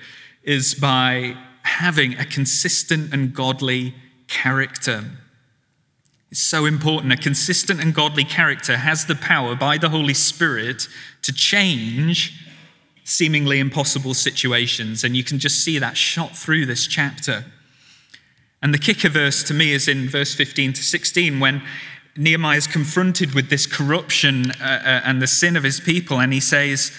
is 0.42 0.74
by 0.74 1.36
having 1.62 2.18
a 2.18 2.24
consistent 2.24 3.14
and 3.14 3.32
godly 3.32 3.94
character. 4.26 5.04
It's 6.32 6.42
so 6.42 6.64
important. 6.64 7.12
A 7.12 7.16
consistent 7.16 7.80
and 7.80 7.94
godly 7.94 8.24
character 8.24 8.78
has 8.78 9.06
the 9.06 9.14
power 9.14 9.54
by 9.54 9.78
the 9.78 9.90
Holy 9.90 10.14
Spirit 10.14 10.88
to 11.22 11.32
change 11.32 12.44
seemingly 13.04 13.60
impossible 13.60 14.14
situations. 14.14 15.04
And 15.04 15.16
you 15.16 15.22
can 15.22 15.38
just 15.38 15.62
see 15.62 15.78
that 15.78 15.96
shot 15.96 16.36
through 16.36 16.66
this 16.66 16.88
chapter. 16.88 17.44
And 18.60 18.74
the 18.74 18.78
kicker 18.78 19.10
verse 19.10 19.44
to 19.44 19.54
me 19.54 19.72
is 19.72 19.86
in 19.86 20.08
verse 20.08 20.34
15 20.34 20.72
to 20.72 20.82
16 20.82 21.38
when 21.38 21.62
Nehemiah 22.16 22.58
is 22.58 22.66
confronted 22.66 23.34
with 23.34 23.50
this 23.50 23.66
corruption 23.66 24.50
uh, 24.52 24.64
uh, 24.64 25.00
and 25.04 25.20
the 25.20 25.26
sin 25.26 25.56
of 25.56 25.62
his 25.62 25.80
people, 25.80 26.20
and 26.20 26.32
he 26.32 26.40
says, 26.40 26.92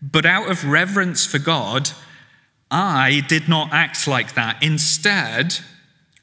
But 0.00 0.24
out 0.24 0.50
of 0.50 0.64
reverence 0.64 1.26
for 1.26 1.38
God, 1.38 1.90
I 2.70 3.22
did 3.28 3.48
not 3.48 3.72
act 3.72 4.06
like 4.06 4.34
that. 4.34 4.62
Instead, 4.62 5.58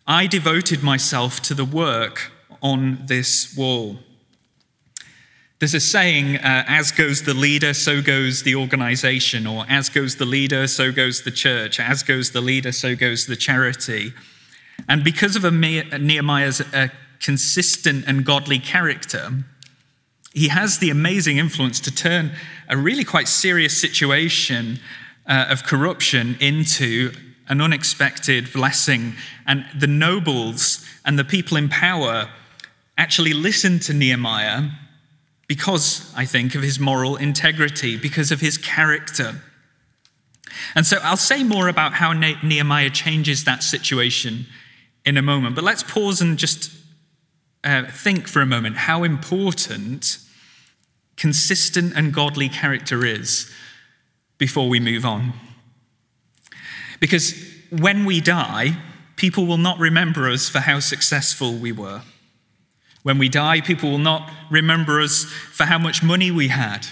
I 0.08 0.26
devoted 0.26 0.82
myself 0.82 1.42
to 1.44 1.54
the 1.54 1.66
work 1.66 2.32
on 2.62 3.00
this 3.06 3.56
wall. 3.56 4.00
There's 5.60 5.74
a 5.74 5.80
saying, 5.82 6.38
uh, 6.38 6.64
as 6.68 6.92
goes 6.92 7.24
the 7.24 7.34
leader, 7.34 7.74
so 7.74 8.02
goes 8.02 8.44
the 8.44 8.56
organization, 8.56 9.46
or 9.46 9.66
as 9.68 9.90
goes 9.90 10.16
the 10.16 10.26
leader, 10.26 10.68
so 10.68 10.92
goes 10.92 11.24
the 11.24 11.32
church, 11.32 11.80
as 11.80 12.02
goes 12.02 12.32
the 12.32 12.40
leader, 12.40 12.72
so 12.72 12.96
goes 12.96 13.26
the 13.26 13.36
charity. 13.36 14.14
And 14.88 15.04
because 15.04 15.36
of 15.36 15.44
Nehemiah's 15.54 16.62
uh, 16.62 16.88
consistent 17.20 18.06
and 18.08 18.26
godly 18.26 18.60
character, 18.60 19.32
he 20.34 20.48
has 20.50 20.80
the 20.80 20.90
amazing 20.90 21.38
influence 21.38 21.80
to 21.82 21.94
turn 21.94 22.32
a 22.68 22.78
really 22.78 23.04
quite 23.04 23.28
serious 23.28 23.80
situation 23.80 24.80
uh, 25.28 25.48
of 25.50 25.64
corruption 25.64 26.38
into 26.40 27.12
an 27.48 27.62
unexpected 27.62 28.54
blessing. 28.54 29.14
And 29.48 29.66
the 29.78 29.88
nobles 29.88 30.86
and 31.04 31.18
the 31.18 31.24
people 31.24 31.58
in 31.58 31.68
power 31.68 32.30
actually 32.98 33.34
listened 33.34 33.82
to 33.84 33.94
Nehemiah 33.94 34.70
because, 35.48 36.14
I 36.16 36.26
think, 36.26 36.54
of 36.54 36.62
his 36.62 36.80
moral 36.80 37.16
integrity, 37.16 37.98
because 37.98 38.32
of 38.32 38.40
his 38.40 38.58
character. 38.58 39.42
And 40.76 40.86
so 40.86 40.98
I'll 41.02 41.18
say 41.18 41.44
more 41.44 41.68
about 41.68 41.94
how 41.94 42.14
Nehemiah 42.14 42.92
changes 42.92 43.46
that 43.46 43.64
situation 43.64 44.46
in 45.06 45.18
a 45.18 45.22
moment. 45.24 45.56
But 45.56 45.64
let's 45.64 45.82
pause 45.82 46.22
and 46.22 46.38
just 46.38 46.72
uh, 47.64 47.84
think 47.92 48.28
for 48.28 48.42
a 48.42 48.46
moment 48.46 48.78
how 48.78 49.04
important 49.04 50.20
consistent 51.18 51.94
and 51.96 52.14
godly 52.14 52.48
character 52.48 53.06
is 53.06 53.52
before 54.38 54.70
we 54.70 54.80
move 54.80 55.06
on. 55.06 55.34
Because 57.00 57.34
when 57.70 58.06
we 58.06 58.22
die, 58.22 58.78
people 59.16 59.46
will 59.46 59.58
not 59.58 59.78
remember 59.80 60.30
us 60.30 60.50
for 60.50 60.60
how 60.60 60.80
successful 60.80 61.54
we 61.54 61.72
were. 61.72 62.02
When 63.04 63.18
we 63.18 63.30
die, 63.30 63.62
people 63.62 63.92
will 63.92 63.98
not 63.98 64.30
remember 64.50 65.02
us 65.02 65.26
for 65.26 65.66
how 65.66 65.78
much 65.78 66.02
money 66.02 66.32
we 66.32 66.48
had. 66.48 66.88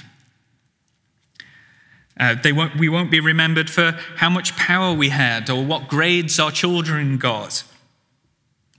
Uh, 2.20 2.36
they 2.42 2.52
won't, 2.52 2.78
we 2.78 2.90
won't 2.90 3.12
be 3.12 3.20
remembered 3.20 3.70
for 3.70 3.92
how 4.18 4.30
much 4.30 4.56
power 4.56 4.94
we 4.94 5.10
had 5.10 5.50
or 5.50 5.64
what 5.64 5.88
grades 5.88 6.40
our 6.40 6.52
children 6.52 7.18
got. 7.18 7.64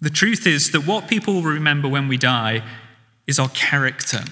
The 0.00 0.10
truth 0.10 0.46
is 0.46 0.70
that 0.70 0.86
what 0.86 1.08
people 1.08 1.34
will 1.34 1.42
remember 1.42 1.88
when 1.88 2.08
we 2.08 2.16
die 2.16 2.62
is 3.26 3.38
our 3.38 3.48
character. 3.48 4.24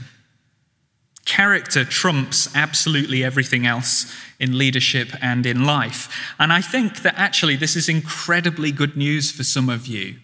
Character 1.25 1.85
trumps 1.85 2.55
absolutely 2.55 3.25
everything 3.25 3.67
else 3.67 4.15
in 4.39 4.57
leadership 4.57 5.09
and 5.21 5.45
in 5.45 5.65
life. 5.65 6.09
And 6.39 6.53
I 6.53 6.61
think 6.61 7.03
that 7.03 7.15
actually 7.17 7.57
this 7.57 7.75
is 7.75 7.89
incredibly 7.89 8.71
good 8.71 8.97
news 8.97 9.33
for 9.33 9.43
some 9.43 9.69
of 9.69 9.87
you. 9.87 10.17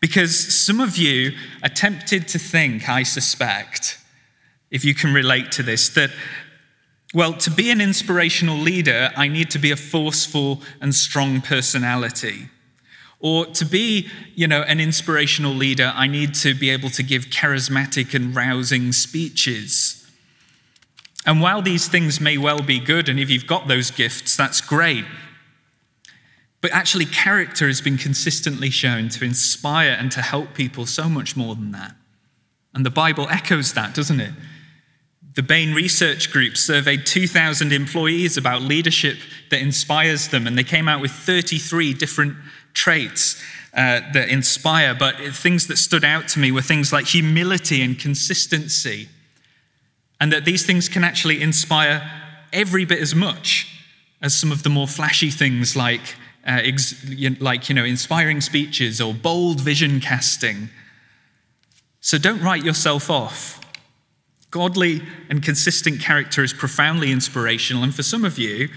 Because 0.00 0.36
some 0.36 0.80
of 0.80 0.96
you 0.96 1.32
are 1.62 1.70
tempted 1.70 2.28
to 2.28 2.38
think, 2.38 2.88
I 2.88 3.02
suspect, 3.02 3.98
if 4.70 4.84
you 4.84 4.94
can 4.94 5.14
relate 5.14 5.50
to 5.52 5.62
this, 5.62 5.88
that, 5.90 6.10
well, 7.14 7.32
to 7.32 7.50
be 7.50 7.70
an 7.70 7.80
inspirational 7.80 8.56
leader, 8.56 9.10
I 9.16 9.28
need 9.28 9.50
to 9.52 9.58
be 9.58 9.70
a 9.70 9.76
forceful 9.76 10.60
and 10.80 10.94
strong 10.94 11.40
personality. 11.40 12.48
Or 13.20 13.46
to 13.46 13.64
be, 13.64 14.08
you 14.34 14.46
know, 14.46 14.62
an 14.62 14.78
inspirational 14.78 15.52
leader, 15.52 15.92
I 15.94 16.06
need 16.06 16.34
to 16.36 16.54
be 16.54 16.70
able 16.70 16.90
to 16.90 17.02
give 17.02 17.26
charismatic 17.26 18.14
and 18.14 18.34
rousing 18.34 18.92
speeches. 18.92 20.08
And 21.26 21.40
while 21.40 21.60
these 21.60 21.88
things 21.88 22.20
may 22.20 22.38
well 22.38 22.62
be 22.62 22.78
good, 22.78 23.08
and 23.08 23.18
if 23.18 23.28
you've 23.28 23.46
got 23.46 23.66
those 23.66 23.90
gifts, 23.90 24.36
that's 24.36 24.60
great. 24.60 25.04
But 26.60 26.72
actually, 26.72 27.06
character 27.06 27.66
has 27.66 27.80
been 27.80 27.98
consistently 27.98 28.70
shown 28.70 29.08
to 29.10 29.24
inspire 29.24 29.96
and 29.98 30.10
to 30.12 30.22
help 30.22 30.54
people 30.54 30.86
so 30.86 31.08
much 31.08 31.36
more 31.36 31.54
than 31.54 31.72
that. 31.72 31.94
And 32.74 32.86
the 32.86 32.90
Bible 32.90 33.28
echoes 33.28 33.72
that, 33.74 33.94
doesn't 33.94 34.20
it? 34.20 34.32
The 35.34 35.42
Bain 35.42 35.72
Research 35.72 36.32
Group 36.32 36.56
surveyed 36.56 37.06
2,000 37.06 37.72
employees 37.72 38.36
about 38.36 38.62
leadership 38.62 39.18
that 39.50 39.60
inspires 39.60 40.28
them, 40.28 40.46
and 40.46 40.58
they 40.58 40.64
came 40.64 40.88
out 40.88 41.00
with 41.00 41.12
33 41.12 41.94
different 41.94 42.36
traits 42.78 43.42
uh, 43.74 44.00
that 44.12 44.28
inspire. 44.28 44.94
But 44.94 45.16
things 45.34 45.66
that 45.66 45.76
stood 45.78 46.04
out 46.04 46.28
to 46.28 46.38
me 46.38 46.52
were 46.52 46.62
things 46.62 46.92
like 46.92 47.06
humility 47.06 47.82
and 47.82 47.98
consistency, 47.98 49.08
and 50.20 50.32
that 50.32 50.44
these 50.44 50.64
things 50.64 50.88
can 50.88 51.04
actually 51.04 51.42
inspire 51.42 52.10
every 52.52 52.84
bit 52.84 53.00
as 53.00 53.14
much 53.14 53.66
as 54.20 54.34
some 54.34 54.52
of 54.52 54.62
the 54.62 54.70
more 54.70 54.86
flashy 54.86 55.30
things 55.30 55.76
like 55.76 56.16
uh, 56.46 56.60
ex- 56.64 57.04
like, 57.40 57.68
you 57.68 57.74
know, 57.74 57.84
inspiring 57.84 58.40
speeches 58.40 59.00
or 59.00 59.12
bold 59.12 59.60
vision 59.60 60.00
casting. 60.00 60.70
So 62.00 62.16
don't 62.16 62.42
write 62.42 62.64
yourself 62.64 63.10
off. 63.10 63.60
Godly 64.50 65.02
and 65.28 65.42
consistent 65.42 66.00
character 66.00 66.42
is 66.42 66.54
profoundly 66.54 67.12
inspirational. 67.12 67.82
And 67.82 67.94
for 67.94 68.02
some 68.02 68.24
of 68.24 68.38
you, 68.38 68.68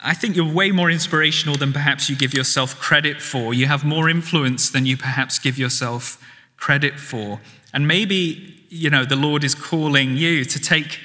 I 0.00 0.14
think 0.14 0.36
you're 0.36 0.52
way 0.52 0.70
more 0.70 0.90
inspirational 0.90 1.56
than 1.56 1.72
perhaps 1.72 2.08
you 2.08 2.16
give 2.16 2.32
yourself 2.32 2.78
credit 2.78 3.20
for. 3.20 3.52
You 3.52 3.66
have 3.66 3.84
more 3.84 4.08
influence 4.08 4.70
than 4.70 4.86
you 4.86 4.96
perhaps 4.96 5.38
give 5.38 5.58
yourself 5.58 6.22
credit 6.56 7.00
for. 7.00 7.40
And 7.72 7.88
maybe, 7.88 8.64
you 8.68 8.90
know, 8.90 9.04
the 9.04 9.16
Lord 9.16 9.42
is 9.42 9.54
calling 9.54 10.16
you 10.16 10.44
to 10.44 10.60
take 10.60 11.00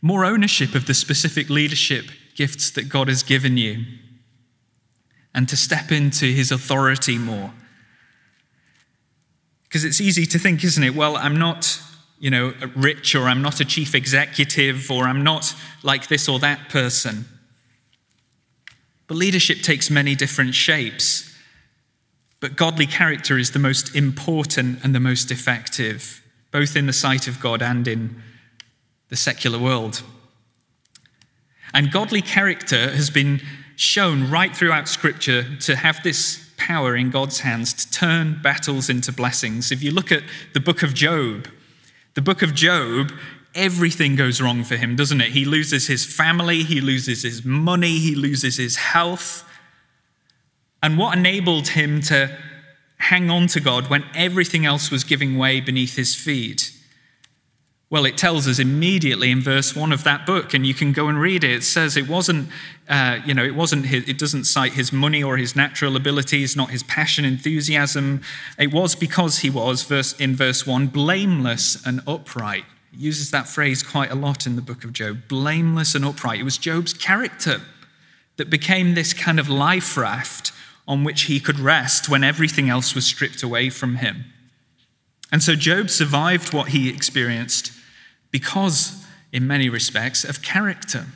more 0.00 0.24
ownership 0.24 0.74
of 0.74 0.86
the 0.86 0.94
specific 0.94 1.50
leadership 1.50 2.06
gifts 2.36 2.70
that 2.70 2.88
God 2.88 3.08
has 3.08 3.24
given 3.24 3.56
you 3.56 3.84
and 5.34 5.48
to 5.48 5.56
step 5.56 5.90
into 5.90 6.26
his 6.26 6.52
authority 6.52 7.18
more. 7.18 7.52
Because 9.64 9.84
it's 9.84 10.00
easy 10.00 10.24
to 10.26 10.38
think, 10.38 10.62
isn't 10.64 10.82
it? 10.82 10.94
Well, 10.94 11.16
I'm 11.16 11.36
not, 11.36 11.80
you 12.20 12.30
know, 12.30 12.54
rich 12.76 13.14
or 13.16 13.24
I'm 13.24 13.42
not 13.42 13.60
a 13.60 13.64
chief 13.64 13.94
executive 13.94 14.90
or 14.90 15.04
I'm 15.04 15.22
not 15.22 15.54
like 15.82 16.06
this 16.06 16.28
or 16.28 16.38
that 16.38 16.68
person. 16.68 17.26
But 19.08 19.16
leadership 19.16 19.62
takes 19.62 19.90
many 19.90 20.14
different 20.14 20.54
shapes. 20.54 21.34
But 22.40 22.56
godly 22.56 22.86
character 22.86 23.36
is 23.36 23.50
the 23.50 23.58
most 23.58 23.96
important 23.96 24.84
and 24.84 24.94
the 24.94 25.00
most 25.00 25.32
effective, 25.32 26.22
both 26.52 26.76
in 26.76 26.86
the 26.86 26.92
sight 26.92 27.26
of 27.26 27.40
God 27.40 27.62
and 27.62 27.88
in 27.88 28.22
the 29.08 29.16
secular 29.16 29.58
world. 29.58 30.02
And 31.74 31.90
godly 31.90 32.22
character 32.22 32.90
has 32.92 33.10
been 33.10 33.40
shown 33.76 34.30
right 34.30 34.54
throughout 34.54 34.88
Scripture 34.88 35.56
to 35.60 35.76
have 35.76 36.02
this 36.02 36.48
power 36.56 36.96
in 36.96 37.10
God's 37.10 37.40
hands 37.40 37.72
to 37.72 37.90
turn 37.90 38.40
battles 38.42 38.90
into 38.90 39.12
blessings. 39.12 39.72
If 39.72 39.82
you 39.82 39.90
look 39.90 40.12
at 40.12 40.22
the 40.52 40.60
book 40.60 40.82
of 40.82 40.94
Job, 40.94 41.48
the 42.14 42.22
book 42.22 42.42
of 42.42 42.54
Job, 42.54 43.12
everything 43.58 44.16
goes 44.16 44.40
wrong 44.40 44.64
for 44.64 44.76
him, 44.76 44.96
doesn't 44.96 45.20
it? 45.20 45.32
He 45.32 45.44
loses 45.44 45.88
his 45.88 46.06
family, 46.06 46.62
he 46.62 46.80
loses 46.80 47.22
his 47.22 47.44
money, 47.44 47.98
he 47.98 48.14
loses 48.14 48.56
his 48.56 48.76
health. 48.76 49.44
And 50.82 50.96
what 50.96 51.18
enabled 51.18 51.68
him 51.68 52.00
to 52.02 52.38
hang 52.98 53.30
on 53.30 53.48
to 53.48 53.60
God 53.60 53.90
when 53.90 54.04
everything 54.14 54.64
else 54.64 54.90
was 54.90 55.04
giving 55.04 55.36
way 55.36 55.60
beneath 55.60 55.96
his 55.96 56.14
feet? 56.14 56.72
Well, 57.90 58.04
it 58.04 58.18
tells 58.18 58.46
us 58.46 58.58
immediately 58.58 59.30
in 59.30 59.40
verse 59.40 59.74
one 59.74 59.92
of 59.92 60.04
that 60.04 60.26
book, 60.26 60.52
and 60.52 60.66
you 60.66 60.74
can 60.74 60.92
go 60.92 61.08
and 61.08 61.18
read 61.18 61.42
it. 61.42 61.50
It 61.50 61.64
says 61.64 61.96
it 61.96 62.06
wasn't, 62.06 62.50
uh, 62.88 63.18
you 63.24 63.32
know, 63.32 63.44
it 63.44 63.54
wasn't. 63.54 63.86
His, 63.86 64.06
it 64.06 64.18
doesn't 64.18 64.44
cite 64.44 64.74
his 64.74 64.92
money 64.92 65.22
or 65.22 65.38
his 65.38 65.56
natural 65.56 65.96
abilities, 65.96 66.54
not 66.54 66.70
his 66.70 66.82
passion, 66.82 67.24
enthusiasm. 67.24 68.20
It 68.58 68.72
was 68.72 68.94
because 68.94 69.38
he 69.38 69.48
was, 69.48 69.84
verse 69.84 70.12
in 70.20 70.36
verse 70.36 70.66
one, 70.66 70.88
blameless 70.88 71.84
and 71.86 72.02
upright. 72.06 72.66
Uses 72.92 73.30
that 73.30 73.48
phrase 73.48 73.82
quite 73.82 74.10
a 74.10 74.14
lot 74.14 74.46
in 74.46 74.56
the 74.56 74.62
book 74.62 74.84
of 74.84 74.92
Job. 74.92 75.28
Blameless 75.28 75.94
and 75.94 76.04
upright. 76.04 76.40
It 76.40 76.44
was 76.44 76.58
Job's 76.58 76.92
character 76.92 77.60
that 78.36 78.50
became 78.50 78.94
this 78.94 79.12
kind 79.12 79.38
of 79.38 79.48
life 79.48 79.96
raft 79.96 80.52
on 80.86 81.04
which 81.04 81.22
he 81.22 81.38
could 81.38 81.58
rest 81.58 82.08
when 82.08 82.24
everything 82.24 82.70
else 82.70 82.94
was 82.94 83.04
stripped 83.04 83.42
away 83.42 83.68
from 83.68 83.96
him. 83.96 84.24
And 85.30 85.42
so 85.42 85.54
Job 85.54 85.90
survived 85.90 86.54
what 86.54 86.68
he 86.68 86.88
experienced 86.88 87.72
because, 88.30 89.04
in 89.32 89.46
many 89.46 89.68
respects, 89.68 90.24
of 90.24 90.42
character. 90.42 91.06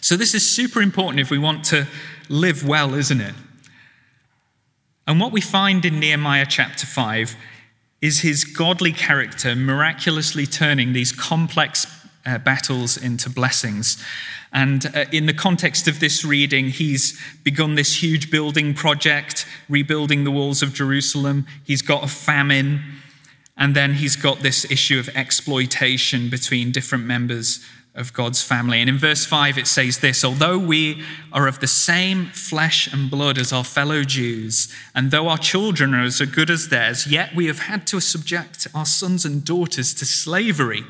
So, 0.00 0.16
this 0.16 0.34
is 0.34 0.48
super 0.48 0.80
important 0.80 1.20
if 1.20 1.30
we 1.30 1.38
want 1.38 1.64
to 1.66 1.88
live 2.28 2.66
well, 2.66 2.94
isn't 2.94 3.20
it? 3.20 3.34
And 5.08 5.18
what 5.18 5.32
we 5.32 5.40
find 5.40 5.84
in 5.84 5.98
Nehemiah 5.98 6.46
chapter 6.48 6.86
5 6.86 7.34
is 8.00 8.20
his 8.20 8.44
godly 8.44 8.92
character 8.92 9.56
miraculously 9.56 10.46
turning 10.46 10.92
these 10.92 11.12
complex 11.12 11.86
uh, 12.24 12.38
battles 12.38 12.96
into 12.96 13.30
blessings. 13.30 14.02
And 14.52 14.86
uh, 14.94 15.04
in 15.12 15.26
the 15.26 15.34
context 15.34 15.88
of 15.88 16.00
this 16.00 16.24
reading, 16.24 16.68
he's 16.68 17.20
begun 17.44 17.74
this 17.74 18.02
huge 18.02 18.30
building 18.30 18.74
project, 18.74 19.46
rebuilding 19.68 20.24
the 20.24 20.30
walls 20.30 20.62
of 20.62 20.72
Jerusalem. 20.72 21.46
He's 21.64 21.82
got 21.82 22.04
a 22.04 22.08
famine. 22.08 22.82
And 23.56 23.74
then 23.74 23.94
he's 23.94 24.14
got 24.14 24.40
this 24.40 24.70
issue 24.70 25.00
of 25.00 25.08
exploitation 25.16 26.30
between 26.30 26.70
different 26.70 27.04
members 27.04 27.64
of 27.98 28.12
God's 28.12 28.42
family. 28.42 28.80
And 28.80 28.88
in 28.88 28.96
verse 28.96 29.26
5, 29.26 29.58
it 29.58 29.66
says 29.66 29.98
this 29.98 30.24
Although 30.24 30.58
we 30.58 31.02
are 31.32 31.48
of 31.48 31.58
the 31.58 31.66
same 31.66 32.26
flesh 32.26 32.90
and 32.92 33.10
blood 33.10 33.38
as 33.38 33.52
our 33.52 33.64
fellow 33.64 34.04
Jews, 34.04 34.72
and 34.94 35.10
though 35.10 35.28
our 35.28 35.36
children 35.36 35.94
are 35.94 36.04
as 36.04 36.20
good 36.20 36.48
as 36.48 36.68
theirs, 36.68 37.06
yet 37.06 37.34
we 37.34 37.46
have 37.46 37.58
had 37.60 37.86
to 37.88 38.00
subject 38.00 38.68
our 38.74 38.86
sons 38.86 39.24
and 39.24 39.44
daughters 39.44 39.92
to 39.94 40.06
slavery. 40.06 40.84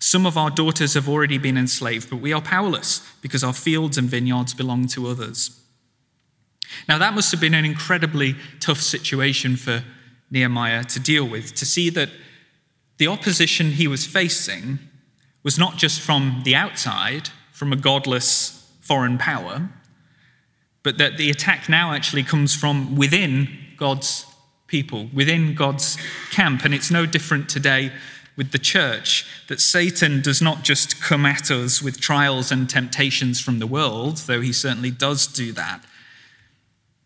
Some 0.00 0.26
of 0.26 0.38
our 0.38 0.50
daughters 0.50 0.94
have 0.94 1.08
already 1.08 1.38
been 1.38 1.58
enslaved, 1.58 2.08
but 2.08 2.16
we 2.16 2.32
are 2.32 2.40
powerless 2.40 3.06
because 3.20 3.44
our 3.44 3.52
fields 3.52 3.98
and 3.98 4.08
vineyards 4.08 4.54
belong 4.54 4.86
to 4.88 5.08
others. 5.08 5.60
Now, 6.88 6.98
that 6.98 7.14
must 7.14 7.30
have 7.30 7.40
been 7.40 7.54
an 7.54 7.64
incredibly 7.64 8.36
tough 8.60 8.80
situation 8.80 9.56
for 9.56 9.82
Nehemiah 10.30 10.84
to 10.84 11.00
deal 11.00 11.26
with, 11.26 11.54
to 11.56 11.66
see 11.66 11.90
that 11.90 12.10
the 12.98 13.06
opposition 13.06 13.72
he 13.72 13.88
was 13.88 14.06
facing 14.06 14.78
was 15.48 15.58
not 15.58 15.78
just 15.78 15.98
from 15.98 16.42
the 16.44 16.54
outside, 16.54 17.30
from 17.52 17.72
a 17.72 17.76
godless 17.76 18.70
foreign 18.82 19.16
power, 19.16 19.70
but 20.82 20.98
that 20.98 21.16
the 21.16 21.30
attack 21.30 21.70
now 21.70 21.94
actually 21.94 22.22
comes 22.22 22.54
from 22.54 22.96
within 22.96 23.48
God's 23.78 24.26
people, 24.66 25.08
within 25.14 25.54
God's 25.54 25.96
camp. 26.30 26.66
And 26.66 26.74
it's 26.74 26.90
no 26.90 27.06
different 27.06 27.48
today 27.48 27.92
with 28.36 28.52
the 28.52 28.58
church, 28.58 29.24
that 29.48 29.58
Satan 29.58 30.20
does 30.20 30.42
not 30.42 30.64
just 30.64 31.00
come 31.00 31.24
at 31.24 31.50
us 31.50 31.80
with 31.80 31.98
trials 31.98 32.52
and 32.52 32.68
temptations 32.68 33.40
from 33.40 33.58
the 33.58 33.66
world, 33.66 34.18
though 34.26 34.42
he 34.42 34.52
certainly 34.52 34.90
does 34.90 35.26
do 35.26 35.50
that, 35.52 35.82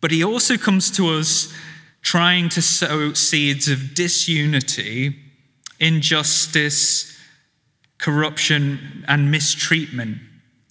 but 0.00 0.10
he 0.10 0.24
also 0.24 0.56
comes 0.56 0.90
to 0.96 1.10
us 1.10 1.54
trying 2.02 2.48
to 2.48 2.60
sow 2.60 3.12
seeds 3.12 3.68
of 3.68 3.94
disunity, 3.94 5.14
injustice, 5.78 7.12
corruption, 8.02 9.04
and 9.06 9.30
mistreatment 9.30 10.18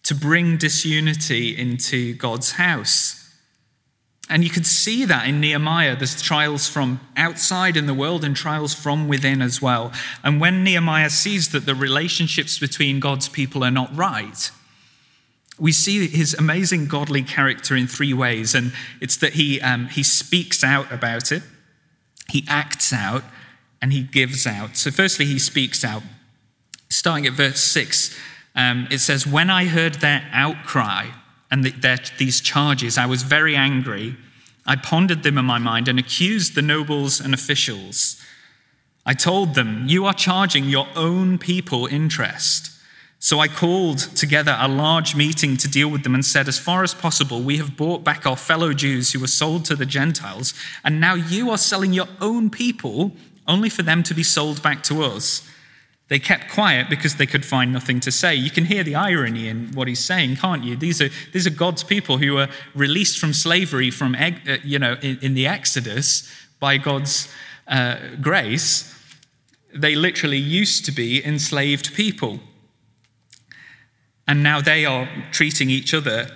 to 0.03 0.13
bring 0.13 0.57
disunity 0.57 1.57
into 1.57 2.13
God's 2.15 2.53
house. 2.53 3.17
And 4.29 4.43
you 4.43 4.49
could 4.49 4.67
see 4.67 5.05
that 5.05 5.27
in 5.27 5.39
Nehemiah. 5.39 5.95
There's 5.95 6.21
trials 6.21 6.67
from 6.67 6.99
outside 7.15 7.77
in 7.77 7.85
the 7.85 7.93
world 7.93 8.25
and 8.25 8.35
trials 8.35 8.73
from 8.73 9.07
within 9.07 9.41
as 9.41 9.61
well. 9.61 9.93
And 10.23 10.41
when 10.41 10.63
Nehemiah 10.63 11.09
sees 11.09 11.49
that 11.49 11.65
the 11.65 11.75
relationships 11.75 12.59
between 12.59 12.99
God's 12.99 13.29
people 13.29 13.63
are 13.63 13.71
not 13.71 13.95
right, 13.95 14.51
we 15.57 15.71
see 15.71 16.07
his 16.07 16.33
amazing 16.33 16.87
godly 16.87 17.23
character 17.23 17.77
in 17.77 17.87
three 17.87 18.13
ways. 18.13 18.53
And 18.53 18.73
it's 18.99 19.15
that 19.17 19.33
he, 19.33 19.61
um, 19.61 19.87
he 19.87 20.03
speaks 20.03 20.65
out 20.65 20.91
about 20.91 21.31
it, 21.31 21.43
he 22.29 22.43
acts 22.49 22.91
out, 22.91 23.23
and 23.81 23.93
he 23.93 24.03
gives 24.03 24.45
out. 24.45 24.75
So, 24.75 24.91
firstly, 24.91 25.25
he 25.25 25.39
speaks 25.39 25.85
out. 25.85 26.03
Starting 26.91 27.25
at 27.25 27.31
verse 27.31 27.61
6, 27.61 28.13
um, 28.53 28.85
it 28.91 28.99
says, 28.99 29.25
When 29.25 29.49
I 29.49 29.65
heard 29.65 29.95
their 29.95 30.27
outcry 30.33 31.07
and 31.49 31.63
the, 31.63 31.71
their, 31.71 31.97
these 32.17 32.41
charges, 32.41 32.97
I 32.97 33.05
was 33.05 33.23
very 33.23 33.55
angry. 33.55 34.17
I 34.65 34.75
pondered 34.75 35.23
them 35.23 35.37
in 35.37 35.45
my 35.45 35.57
mind 35.57 35.87
and 35.87 35.97
accused 35.97 36.53
the 36.53 36.61
nobles 36.61 37.21
and 37.21 37.33
officials. 37.33 38.21
I 39.05 39.13
told 39.13 39.55
them, 39.55 39.85
You 39.87 40.05
are 40.05 40.13
charging 40.13 40.65
your 40.65 40.87
own 40.93 41.37
people 41.37 41.87
interest. 41.87 42.71
So 43.19 43.39
I 43.39 43.47
called 43.47 43.99
together 43.99 44.57
a 44.59 44.67
large 44.67 45.15
meeting 45.15 45.55
to 45.57 45.69
deal 45.69 45.89
with 45.89 46.03
them 46.03 46.13
and 46.13 46.25
said, 46.25 46.49
As 46.49 46.59
far 46.59 46.83
as 46.83 46.93
possible, 46.93 47.41
we 47.41 47.55
have 47.55 47.77
bought 47.77 48.03
back 48.03 48.25
our 48.25 48.35
fellow 48.35 48.73
Jews 48.73 49.13
who 49.13 49.21
were 49.21 49.27
sold 49.27 49.63
to 49.65 49.77
the 49.77 49.85
Gentiles, 49.85 50.53
and 50.83 50.99
now 50.99 51.13
you 51.13 51.51
are 51.51 51.57
selling 51.57 51.93
your 51.93 52.09
own 52.19 52.49
people 52.49 53.13
only 53.47 53.69
for 53.69 53.81
them 53.81 54.03
to 54.03 54.13
be 54.13 54.23
sold 54.23 54.61
back 54.61 54.83
to 54.83 55.03
us. 55.03 55.47
They 56.11 56.19
kept 56.19 56.51
quiet 56.51 56.89
because 56.89 57.15
they 57.15 57.25
could 57.25 57.45
find 57.45 57.71
nothing 57.71 58.01
to 58.01 58.11
say. 58.11 58.35
You 58.35 58.51
can 58.51 58.65
hear 58.65 58.83
the 58.83 58.95
irony 58.95 59.47
in 59.47 59.71
what 59.71 59.87
he's 59.87 60.03
saying, 60.03 60.35
can't 60.35 60.61
you? 60.61 60.75
These 60.75 61.01
are, 61.01 61.07
these 61.31 61.47
are 61.47 61.51
God's 61.51 61.85
people 61.85 62.17
who 62.17 62.33
were 62.33 62.49
released 62.75 63.17
from 63.17 63.31
slavery 63.31 63.89
from, 63.91 64.13
uh, 64.15 64.31
you 64.61 64.77
know, 64.77 64.97
in, 65.01 65.19
in 65.21 65.35
the 65.35 65.47
Exodus 65.47 66.29
by 66.59 66.77
God's 66.77 67.33
uh, 67.65 67.95
grace. 68.19 68.93
They 69.73 69.95
literally 69.95 70.37
used 70.37 70.83
to 70.83 70.91
be 70.91 71.23
enslaved 71.25 71.93
people. 71.93 72.41
And 74.27 74.43
now 74.43 74.59
they 74.59 74.83
are 74.85 75.07
treating 75.31 75.69
each 75.69 75.93
other 75.93 76.29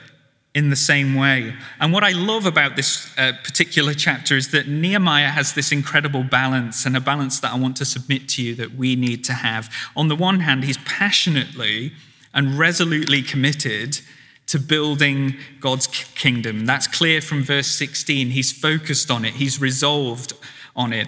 in 0.55 0.69
the 0.69 0.75
same 0.75 1.15
way. 1.15 1.53
And 1.81 1.91
what 1.91 2.03
I 2.03 2.11
love 2.11 2.45
about 2.45 2.77
this 2.77 3.13
uh, 3.17 3.33
particular 3.43 3.93
chapter 3.93 4.37
is 4.37 4.51
that 4.51 4.69
Nehemiah 4.69 5.27
has 5.27 5.53
this 5.53 5.73
incredible 5.73 6.23
balance, 6.23 6.85
and 6.85 6.95
a 6.95 7.01
balance 7.01 7.41
that 7.41 7.51
I 7.51 7.57
want 7.57 7.75
to 7.77 7.85
submit 7.85 8.29
to 8.29 8.41
you 8.41 8.55
that 8.55 8.73
we 8.73 8.95
need 8.95 9.25
to 9.25 9.33
have. 9.33 9.69
On 9.97 10.07
the 10.07 10.15
one 10.15 10.39
hand, 10.39 10.63
he's 10.63 10.77
passionately 10.79 11.91
and 12.33 12.57
resolutely 12.57 13.21
committed 13.21 13.99
to 14.47 14.57
building 14.57 15.35
God's 15.59 15.87
kingdom. 15.87 16.65
That's 16.65 16.87
clear 16.87 17.19
from 17.19 17.43
verse 17.43 17.67
16. 17.67 18.29
He's 18.29 18.53
focused 18.53 19.11
on 19.11 19.25
it, 19.25 19.33
he's 19.33 19.59
resolved 19.59 20.33
on 20.73 20.93
it. 20.93 21.07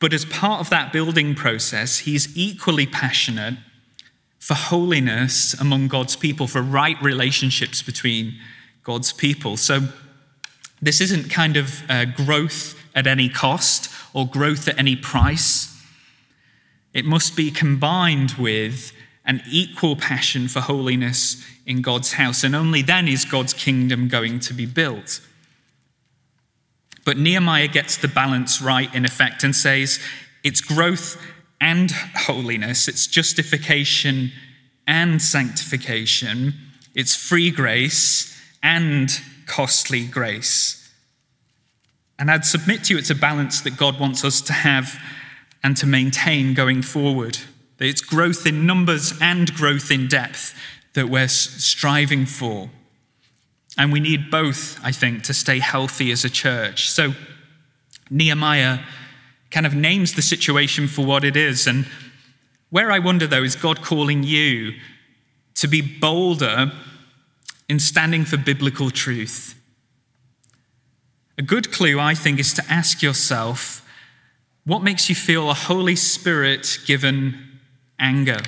But 0.00 0.12
as 0.12 0.24
part 0.24 0.60
of 0.60 0.70
that 0.70 0.92
building 0.92 1.34
process, 1.36 1.98
he's 2.00 2.36
equally 2.36 2.86
passionate 2.86 3.54
for 4.40 4.54
holiness 4.54 5.54
among 5.54 5.86
God's 5.88 6.16
people, 6.16 6.48
for 6.48 6.62
right 6.62 7.00
relationships 7.02 7.82
between 7.82 8.40
God's 8.90 9.12
people. 9.12 9.56
So 9.56 9.82
this 10.82 11.00
isn't 11.00 11.30
kind 11.30 11.56
of 11.56 11.88
uh, 11.88 12.06
growth 12.06 12.74
at 12.92 13.06
any 13.06 13.28
cost 13.28 13.88
or 14.12 14.26
growth 14.26 14.66
at 14.66 14.76
any 14.80 14.96
price. 14.96 15.80
It 16.92 17.04
must 17.04 17.36
be 17.36 17.52
combined 17.52 18.32
with 18.32 18.90
an 19.24 19.42
equal 19.48 19.94
passion 19.94 20.48
for 20.48 20.58
holiness 20.58 21.40
in 21.64 21.82
God's 21.82 22.14
house, 22.14 22.42
and 22.42 22.56
only 22.56 22.82
then 22.82 23.06
is 23.06 23.24
God's 23.24 23.54
kingdom 23.54 24.08
going 24.08 24.40
to 24.40 24.52
be 24.52 24.66
built. 24.66 25.20
But 27.04 27.16
Nehemiah 27.16 27.68
gets 27.68 27.96
the 27.96 28.08
balance 28.08 28.60
right 28.60 28.92
in 28.92 29.04
effect 29.04 29.44
and 29.44 29.54
says 29.54 30.00
it's 30.42 30.60
growth 30.60 31.16
and 31.60 31.92
holiness, 32.26 32.88
it's 32.88 33.06
justification 33.06 34.32
and 34.84 35.22
sanctification, 35.22 36.54
it's 36.96 37.14
free 37.14 37.52
grace 37.52 38.30
and 38.62 39.10
costly 39.46 40.06
grace. 40.06 40.88
And 42.18 42.30
I'd 42.30 42.44
submit 42.44 42.84
to 42.84 42.94
you 42.94 42.98
it's 42.98 43.10
a 43.10 43.14
balance 43.14 43.60
that 43.62 43.76
God 43.76 43.98
wants 43.98 44.24
us 44.24 44.40
to 44.42 44.52
have 44.52 45.00
and 45.62 45.76
to 45.78 45.86
maintain 45.86 46.54
going 46.54 46.82
forward. 46.82 47.38
It's 47.78 48.02
growth 48.02 48.46
in 48.46 48.66
numbers 48.66 49.14
and 49.20 49.52
growth 49.54 49.90
in 49.90 50.06
depth 50.06 50.54
that 50.92 51.08
we're 51.08 51.28
striving 51.28 52.26
for. 52.26 52.68
And 53.78 53.92
we 53.92 54.00
need 54.00 54.30
both, 54.30 54.78
I 54.84 54.92
think, 54.92 55.22
to 55.24 55.34
stay 55.34 55.60
healthy 55.60 56.12
as 56.12 56.24
a 56.24 56.30
church. 56.30 56.90
So 56.90 57.14
Nehemiah 58.10 58.80
kind 59.50 59.64
of 59.64 59.74
names 59.74 60.14
the 60.14 60.22
situation 60.22 60.88
for 60.88 61.06
what 61.06 61.24
it 61.24 61.36
is. 61.36 61.66
And 61.66 61.86
where 62.68 62.90
I 62.90 62.98
wonder, 62.98 63.26
though, 63.26 63.42
is 63.42 63.56
God 63.56 63.80
calling 63.82 64.22
you 64.22 64.74
to 65.54 65.68
be 65.68 65.80
bolder 65.80 66.72
in 67.70 67.78
standing 67.78 68.24
for 68.24 68.36
biblical 68.36 68.90
truth? 68.90 69.54
A 71.38 71.42
good 71.42 71.70
clue, 71.70 72.00
I 72.00 72.14
think, 72.14 72.40
is 72.40 72.52
to 72.54 72.64
ask 72.68 73.00
yourself 73.00 73.88
what 74.64 74.82
makes 74.82 75.08
you 75.08 75.14
feel 75.14 75.48
a 75.48 75.54
Holy 75.54 75.94
Spirit 75.94 76.80
given 76.84 77.60
anger? 77.98 78.40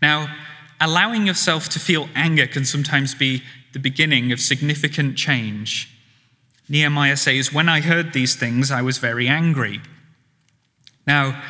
Now, 0.00 0.32
allowing 0.80 1.26
yourself 1.26 1.68
to 1.70 1.80
feel 1.80 2.08
anger 2.14 2.46
can 2.46 2.64
sometimes 2.64 3.12
be 3.12 3.42
the 3.72 3.80
beginning 3.80 4.30
of 4.30 4.38
significant 4.38 5.16
change. 5.16 5.90
Nehemiah 6.68 7.16
says, 7.16 7.52
When 7.52 7.68
I 7.68 7.80
heard 7.80 8.12
these 8.12 8.36
things, 8.36 8.70
I 8.70 8.82
was 8.82 8.98
very 8.98 9.26
angry. 9.26 9.80
Now, 11.08 11.42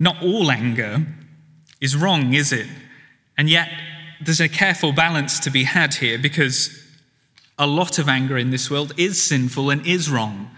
not 0.00 0.20
all 0.20 0.50
anger 0.50 1.06
is 1.80 1.94
wrong, 1.94 2.34
is 2.34 2.52
it? 2.52 2.66
And 3.38 3.48
yet, 3.48 3.68
there's 4.20 4.40
a 4.40 4.48
careful 4.48 4.92
balance 4.92 5.38
to 5.40 5.50
be 5.50 5.64
had 5.64 5.94
here 5.94 6.18
because 6.18 6.82
a 7.58 7.66
lot 7.66 7.98
of 7.98 8.08
anger 8.08 8.36
in 8.36 8.50
this 8.50 8.70
world 8.70 8.92
is 8.96 9.22
sinful 9.22 9.70
and 9.70 9.86
is 9.86 10.10
wrong 10.10 10.50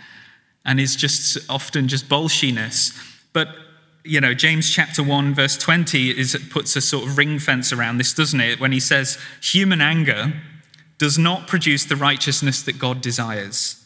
and 0.64 0.80
is 0.80 0.96
just 0.96 1.38
often 1.50 1.88
just 1.88 2.08
bolshiness. 2.08 2.96
But 3.32 3.48
you 4.06 4.20
know, 4.20 4.34
James 4.34 4.70
chapter 4.70 5.02
1, 5.02 5.34
verse 5.34 5.56
20 5.56 6.10
is, 6.10 6.36
puts 6.50 6.76
a 6.76 6.80
sort 6.80 7.06
of 7.06 7.18
ring 7.18 7.38
fence 7.38 7.72
around 7.72 7.98
this, 7.98 8.14
doesn't 8.14 8.40
it? 8.40 8.60
When 8.60 8.72
he 8.72 8.80
says, 8.80 9.18
human 9.42 9.80
anger 9.80 10.32
does 10.98 11.18
not 11.18 11.46
produce 11.48 11.84
the 11.84 11.96
righteousness 11.96 12.62
that 12.62 12.78
God 12.78 13.00
desires. 13.00 13.84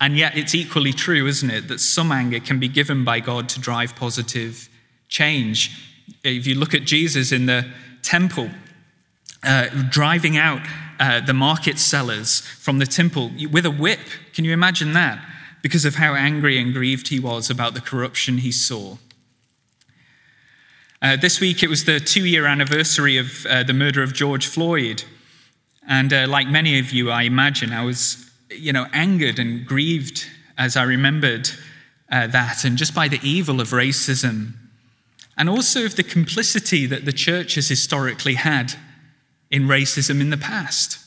And 0.00 0.16
yet, 0.16 0.36
it's 0.38 0.54
equally 0.54 0.92
true, 0.92 1.26
isn't 1.26 1.50
it, 1.50 1.68
that 1.68 1.80
some 1.80 2.10
anger 2.10 2.40
can 2.40 2.58
be 2.58 2.68
given 2.68 3.04
by 3.04 3.20
God 3.20 3.48
to 3.50 3.60
drive 3.60 3.96
positive 3.96 4.68
change. 5.08 5.76
If 6.24 6.46
you 6.46 6.54
look 6.54 6.72
at 6.72 6.84
Jesus 6.84 7.32
in 7.32 7.46
the 7.46 7.70
temple, 8.02 8.50
uh, 9.42 9.68
driving 9.90 10.36
out 10.36 10.60
uh, 10.98 11.20
the 11.20 11.34
market 11.34 11.78
sellers 11.78 12.40
from 12.40 12.78
the 12.78 12.86
temple 12.86 13.30
with 13.50 13.64
a 13.64 13.70
whip, 13.70 14.00
can 14.34 14.44
you 14.44 14.52
imagine 14.52 14.92
that? 14.92 15.24
Because 15.62 15.84
of 15.84 15.96
how 15.96 16.14
angry 16.14 16.58
and 16.58 16.72
grieved 16.72 17.08
he 17.08 17.18
was 17.18 17.50
about 17.50 17.74
the 17.74 17.80
corruption 17.80 18.38
he 18.38 18.52
saw. 18.52 18.96
Uh, 21.02 21.16
this 21.16 21.40
week 21.40 21.62
it 21.62 21.68
was 21.68 21.86
the 21.86 21.98
two 21.98 22.26
year 22.26 22.46
anniversary 22.46 23.16
of 23.16 23.46
uh, 23.46 23.62
the 23.62 23.72
murder 23.72 24.02
of 24.02 24.12
George 24.12 24.46
Floyd. 24.46 25.04
And 25.88 26.12
uh, 26.12 26.26
like 26.28 26.46
many 26.46 26.78
of 26.78 26.92
you, 26.92 27.10
I 27.10 27.22
imagine, 27.22 27.72
I 27.72 27.84
was, 27.84 28.30
you 28.50 28.72
know, 28.72 28.86
angered 28.92 29.38
and 29.38 29.64
grieved 29.64 30.26
as 30.58 30.76
I 30.76 30.82
remembered 30.82 31.50
uh, 32.12 32.26
that, 32.26 32.64
and 32.64 32.76
just 32.76 32.94
by 32.94 33.08
the 33.08 33.20
evil 33.22 33.60
of 33.60 33.70
racism, 33.70 34.52
and 35.36 35.48
also 35.48 35.84
of 35.84 35.96
the 35.96 36.02
complicity 36.02 36.86
that 36.86 37.04
the 37.04 37.12
church 37.12 37.54
has 37.54 37.68
historically 37.68 38.34
had 38.34 38.74
in 39.50 39.66
racism 39.66 40.20
in 40.20 40.30
the 40.30 40.36
past, 40.36 40.98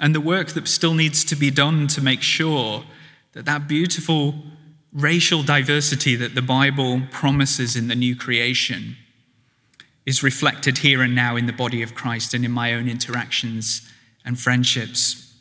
and 0.00 0.14
the 0.14 0.20
work 0.20 0.48
that 0.48 0.68
still 0.68 0.94
needs 0.94 1.24
to 1.24 1.36
be 1.36 1.50
done 1.50 1.86
to 1.88 2.00
make 2.00 2.22
sure 2.22 2.84
that 3.32 3.44
that 3.44 3.66
beautiful 3.66 4.34
racial 4.92 5.42
diversity 5.42 6.16
that 6.16 6.34
the 6.34 6.42
Bible 6.42 7.02
promises 7.10 7.76
in 7.76 7.88
the 7.88 7.94
new 7.94 8.16
creation 8.16 8.96
is 10.06 10.22
reflected 10.22 10.78
here 10.78 11.02
and 11.02 11.14
now 11.14 11.36
in 11.36 11.46
the 11.46 11.52
body 11.52 11.82
of 11.82 11.94
Christ 11.94 12.32
and 12.32 12.44
in 12.44 12.50
my 12.50 12.72
own 12.72 12.88
interactions 12.88 13.86
and 14.24 14.38
friendships. 14.40 15.34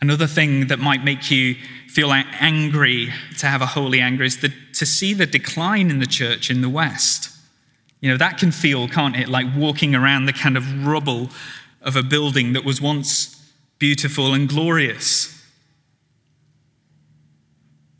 Another 0.00 0.26
thing 0.26 0.66
that 0.66 0.78
might 0.78 1.02
make 1.02 1.30
you 1.30 1.54
feel 1.88 2.12
angry 2.12 3.10
to 3.38 3.46
have 3.46 3.62
a 3.62 3.66
holy 3.66 4.00
anger 4.00 4.22
is 4.22 4.42
the, 4.42 4.52
to 4.74 4.86
see 4.86 5.14
the 5.14 5.26
decline 5.26 5.90
in 5.90 5.98
the 5.98 6.06
church 6.06 6.50
in 6.50 6.60
the 6.60 6.68
West. 6.68 7.30
You 8.00 8.10
know, 8.10 8.16
that 8.16 8.38
can 8.38 8.52
feel, 8.52 8.88
can't 8.88 9.16
it, 9.16 9.28
like 9.28 9.46
walking 9.56 9.94
around 9.94 10.26
the 10.26 10.32
kind 10.32 10.56
of 10.56 10.86
rubble 10.86 11.30
of 11.80 11.96
a 11.96 12.02
building 12.02 12.52
that 12.52 12.64
was 12.64 12.80
once 12.80 13.34
beautiful 13.78 14.34
and 14.34 14.48
glorious. 14.48 15.30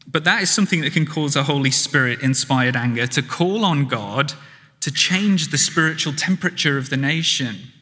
But 0.06 0.24
that 0.24 0.42
is 0.42 0.50
something 0.50 0.80
that 0.82 0.92
can 0.92 1.06
cause 1.06 1.34
a 1.34 1.42
Holy 1.42 1.70
Spirit 1.70 2.22
inspired 2.22 2.76
anger 2.76 3.06
to 3.08 3.22
call 3.22 3.64
on 3.64 3.86
God 3.86 4.34
to 4.80 4.92
change 4.92 5.48
the 5.48 5.58
spiritual 5.58 6.12
temperature 6.12 6.78
of 6.78 6.90
the 6.90 6.96
nation. 6.96 7.72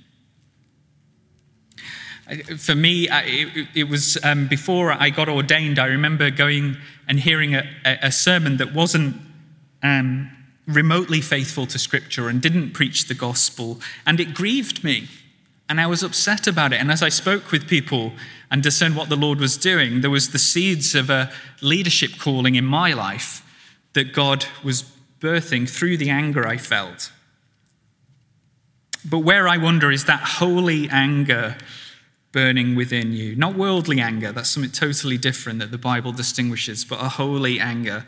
For 2.58 2.74
me, 2.74 3.08
it 3.10 3.88
was 3.88 4.16
um, 4.22 4.46
before 4.46 4.92
I 4.92 5.10
got 5.10 5.28
ordained, 5.28 5.78
I 5.78 5.86
remember 5.86 6.30
going 6.30 6.76
and 7.08 7.18
hearing 7.18 7.54
a, 7.54 7.64
a 7.84 8.12
sermon 8.12 8.58
that 8.58 8.72
wasn't 8.72 9.16
um, 9.82 10.30
remotely 10.66 11.20
faithful 11.20 11.66
to 11.66 11.78
Scripture 11.78 12.28
and 12.28 12.40
didn't 12.40 12.72
preach 12.72 13.08
the 13.08 13.14
gospel, 13.14 13.80
and 14.06 14.20
it 14.20 14.34
grieved 14.34 14.84
me. 14.84 15.08
And 15.68 15.80
I 15.80 15.86
was 15.86 16.02
upset 16.02 16.46
about 16.46 16.72
it. 16.72 16.80
And 16.80 16.92
as 16.92 17.02
I 17.02 17.08
spoke 17.08 17.50
with 17.50 17.66
people 17.66 18.12
and 18.50 18.62
discerned 18.62 18.94
what 18.94 19.08
the 19.08 19.16
Lord 19.16 19.38
was 19.38 19.56
doing, 19.56 20.02
there 20.02 20.10
was 20.10 20.30
the 20.30 20.38
seeds 20.38 20.94
of 20.94 21.08
a 21.08 21.32
leadership 21.62 22.18
calling 22.18 22.54
in 22.56 22.66
my 22.66 22.92
life 22.92 23.42
that 23.94 24.12
God 24.12 24.46
was 24.62 24.84
birthing 25.20 25.68
through 25.68 25.96
the 25.96 26.10
anger 26.10 26.46
I 26.46 26.58
felt. 26.58 27.10
But 29.04 29.20
where 29.20 29.48
I 29.48 29.56
wonder 29.56 29.90
is 29.90 30.04
that 30.04 30.20
holy 30.20 30.88
anger 30.90 31.56
burning 32.32 32.74
within 32.74 33.12
you. 33.12 33.36
Not 33.36 33.54
worldly 33.54 34.00
anger, 34.00 34.32
that's 34.32 34.50
something 34.50 34.72
totally 34.72 35.18
different 35.18 35.58
that 35.60 35.70
the 35.70 35.78
Bible 35.78 36.12
distinguishes, 36.12 36.84
but 36.84 37.00
a 37.00 37.10
holy 37.10 37.60
anger. 37.60 38.06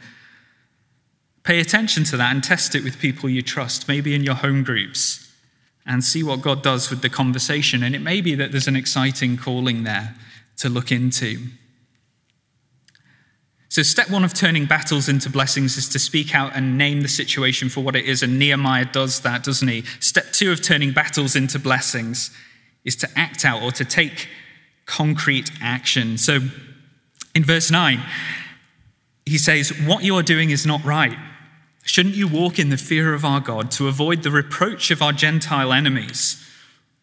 Pay 1.42 1.60
attention 1.60 2.04
to 2.04 2.16
that 2.16 2.34
and 2.34 2.42
test 2.42 2.74
it 2.74 2.82
with 2.82 2.98
people 2.98 3.28
you 3.28 3.42
trust, 3.42 3.86
maybe 3.86 4.14
in 4.14 4.24
your 4.24 4.34
home 4.34 4.64
groups 4.64 5.24
and 5.86 6.02
see 6.02 6.22
what 6.22 6.40
God 6.40 6.62
does 6.62 6.90
with 6.90 7.02
the 7.02 7.10
conversation. 7.10 7.82
And 7.82 7.94
it 7.94 8.00
may 8.00 8.20
be 8.20 8.34
that 8.34 8.50
there's 8.50 8.68
an 8.68 8.76
exciting 8.76 9.36
calling 9.36 9.84
there 9.84 10.14
to 10.56 10.68
look 10.68 10.90
into. 10.90 11.48
So, 13.68 13.82
step 13.82 14.08
one 14.08 14.24
of 14.24 14.32
turning 14.32 14.66
battles 14.66 15.08
into 15.08 15.28
blessings 15.28 15.76
is 15.76 15.88
to 15.90 15.98
speak 15.98 16.34
out 16.34 16.52
and 16.54 16.78
name 16.78 17.00
the 17.00 17.08
situation 17.08 17.68
for 17.68 17.82
what 17.82 17.96
it 17.96 18.04
is. 18.04 18.22
And 18.22 18.38
Nehemiah 18.38 18.86
does 18.86 19.20
that, 19.20 19.42
doesn't 19.42 19.66
he? 19.66 19.82
Step 19.98 20.32
two 20.32 20.52
of 20.52 20.62
turning 20.62 20.92
battles 20.92 21.34
into 21.34 21.58
blessings 21.58 22.30
is 22.84 22.96
to 22.96 23.08
act 23.16 23.44
out 23.44 23.62
or 23.62 23.72
to 23.72 23.84
take 23.84 24.28
concrete 24.86 25.50
action. 25.60 26.18
So, 26.18 26.40
in 27.34 27.44
verse 27.44 27.70
9, 27.70 28.00
he 29.26 29.38
says, 29.38 29.70
What 29.86 30.04
you 30.04 30.16
are 30.16 30.22
doing 30.22 30.50
is 30.50 30.66
not 30.66 30.84
right. 30.84 31.16
Shouldn't 31.84 32.14
you 32.14 32.28
walk 32.28 32.58
in 32.58 32.70
the 32.70 32.76
fear 32.76 33.12
of 33.12 33.24
our 33.24 33.40
God 33.40 33.70
to 33.72 33.88
avoid 33.88 34.22
the 34.22 34.30
reproach 34.30 34.90
of 34.90 35.02
our 35.02 35.12
Gentile 35.12 35.72
enemies? 35.72 36.40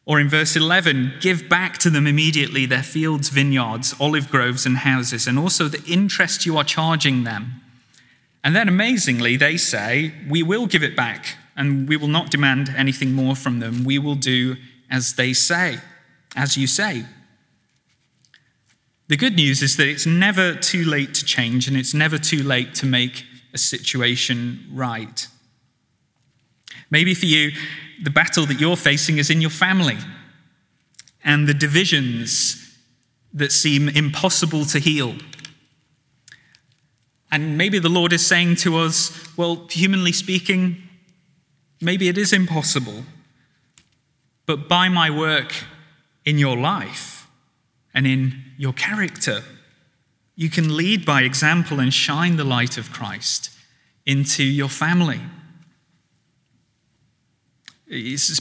Or 0.06 0.20
in 0.20 0.30
verse 0.30 0.56
11, 0.56 1.13
give 1.22 1.48
back 1.48 1.78
to 1.80 1.89
them 1.89 2.08
immediately 2.08 2.65
their 2.65 2.82
fields, 2.82 3.30
vineyards, 3.30 3.94
olive 4.00 4.30
groves, 4.30 4.65
and 4.65 4.78
houses, 4.78 5.28
and 5.28 5.38
also 5.38 5.67
the 5.67 5.84
interest 5.91 6.46
you 6.46 6.58
are 6.58 6.63
charging 6.63 7.24
them. 7.24 7.62
And 8.44 8.56
then 8.56 8.67
amazingly, 8.67 9.38
they 9.38 9.58
say, 9.58 10.13
We 10.28 10.41
will 10.41 10.65
give 10.65 10.84
it 10.84 10.96
back, 10.96 11.38
and 11.56 11.88
we 11.88 11.98
will 11.98 12.08
not 12.08 12.32
demand 12.32 12.74
anything 12.76 13.13
more 13.13 13.36
from 13.36 13.60
them. 13.60 13.84
We 13.84 14.00
will 14.00 14.15
do 14.15 14.56
as 14.91 15.15
they 15.15 15.34
say, 15.34 15.80
as 16.36 16.58
you 16.58 16.67
say. 16.67 17.06
The 19.08 19.17
good 19.17 19.36
news 19.36 19.62
is 19.62 19.77
that 19.77 19.88
it's 19.88 20.06
never 20.06 20.54
too 20.54 20.86
late 20.86 21.13
to 21.15 21.25
change, 21.25 21.67
and 21.67 21.75
it's 21.75 21.93
never 21.93 22.17
too 22.17 22.43
late 22.43 22.75
to 22.75 22.86
make 22.86 23.25
a 23.54 23.58
situation 23.58 24.65
right. 24.71 25.27
Maybe 26.89 27.13
for 27.13 27.25
you, 27.25 27.51
the 28.04 28.10
battle 28.10 28.45
that 28.45 28.60
you're 28.60 28.77
facing 28.77 29.17
is 29.17 29.30
in 29.30 29.41
your 29.41 29.49
family 29.49 29.97
and 31.23 31.47
the 31.47 31.54
divisions 31.54 32.77
that 33.34 33.51
seem 33.51 33.89
impossible 33.89 34.65
to 34.65 34.80
heal. 34.80 35.15
And 37.32 37.58
maybe 37.58 37.80
the 37.80 37.89
Lord 37.89 38.12
is 38.12 38.25
saying 38.25 38.58
to 38.58 38.77
us, 38.77 39.12
well, 39.38 39.67
humanly 39.69 40.12
speaking, 40.12 40.84
maybe 41.80 42.10
it 42.10 42.17
is 42.17 42.34
impossible. 42.34 43.04
But 44.51 44.67
by 44.67 44.89
my 44.89 45.09
work 45.09 45.53
in 46.25 46.37
your 46.37 46.57
life 46.57 47.29
and 47.93 48.05
in 48.05 48.43
your 48.57 48.73
character, 48.73 49.43
you 50.35 50.49
can 50.49 50.75
lead 50.75 51.05
by 51.05 51.21
example 51.21 51.79
and 51.79 51.93
shine 51.93 52.35
the 52.35 52.43
light 52.43 52.77
of 52.77 52.91
Christ 52.91 53.49
into 54.05 54.43
your 54.43 54.67
family. 54.67 55.21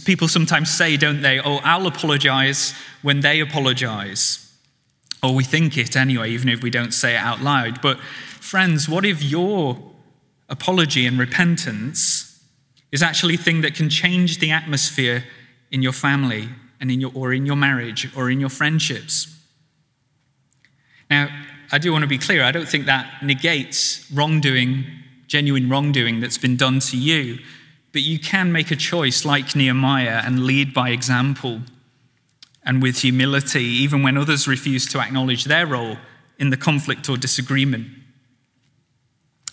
People 0.05 0.27
sometimes 0.27 0.69
say, 0.69 0.97
don't 0.97 1.23
they, 1.23 1.39
oh, 1.39 1.61
I'll 1.63 1.87
apologize 1.87 2.75
when 3.03 3.21
they 3.21 3.39
apologize. 3.39 4.53
Or 5.23 5.33
we 5.33 5.45
think 5.45 5.79
it 5.79 5.95
anyway, 5.95 6.31
even 6.33 6.49
if 6.49 6.61
we 6.61 6.71
don't 6.71 6.93
say 6.93 7.15
it 7.15 7.19
out 7.19 7.41
loud. 7.41 7.81
But, 7.81 8.01
friends, 8.01 8.89
what 8.89 9.05
if 9.05 9.23
your 9.23 9.79
apology 10.49 11.07
and 11.07 11.21
repentance 11.21 12.43
is 12.91 13.01
actually 13.01 13.35
a 13.35 13.39
thing 13.39 13.61
that 13.61 13.77
can 13.77 13.89
change 13.89 14.41
the 14.41 14.51
atmosphere 14.51 15.23
in 15.71 15.83
your 15.83 15.93
family 15.93 16.49
and 16.81 16.91
in 16.91 17.01
your, 17.01 17.11
or 17.15 17.33
in 17.33 17.47
your 17.47 17.57
marriage 17.57 18.09
or 18.17 18.31
in 18.31 18.41
your 18.41 18.49
friendships? 18.49 19.37
Now, 21.09 21.29
I 21.73 21.79
do 21.79 21.93
want 21.93 22.03
to 22.03 22.09
be 22.09 22.19
clear, 22.19 22.43
I 22.43 22.53
don't 22.53 22.69
think 22.69 22.87
that 22.87 23.23
negates 23.23 24.11
wrongdoing, 24.13 24.87
genuine 25.27 25.69
wrongdoing 25.69 26.21
that's 26.21 26.39
been 26.39 26.57
done 26.57 26.81
to 26.81 26.97
you. 26.97 27.39
But 27.93 28.03
you 28.03 28.19
can 28.19 28.53
make 28.53 28.71
a 28.71 28.77
choice 28.77 29.25
like 29.25 29.55
Nehemiah 29.57 30.23
and 30.25 30.45
lead 30.45 30.73
by 30.73 30.91
example 30.91 31.61
and 32.65 32.83
with 32.83 32.99
humility, 32.99 33.65
even 33.65 34.03
when 34.03 34.17
others 34.17 34.47
refuse 34.47 34.87
to 34.87 35.01
acknowledge 35.01 35.45
their 35.45 35.67
role 35.67 35.97
in 36.39 36.51
the 36.51 36.57
conflict 36.57 37.09
or 37.09 37.17
disagreement. 37.17 37.89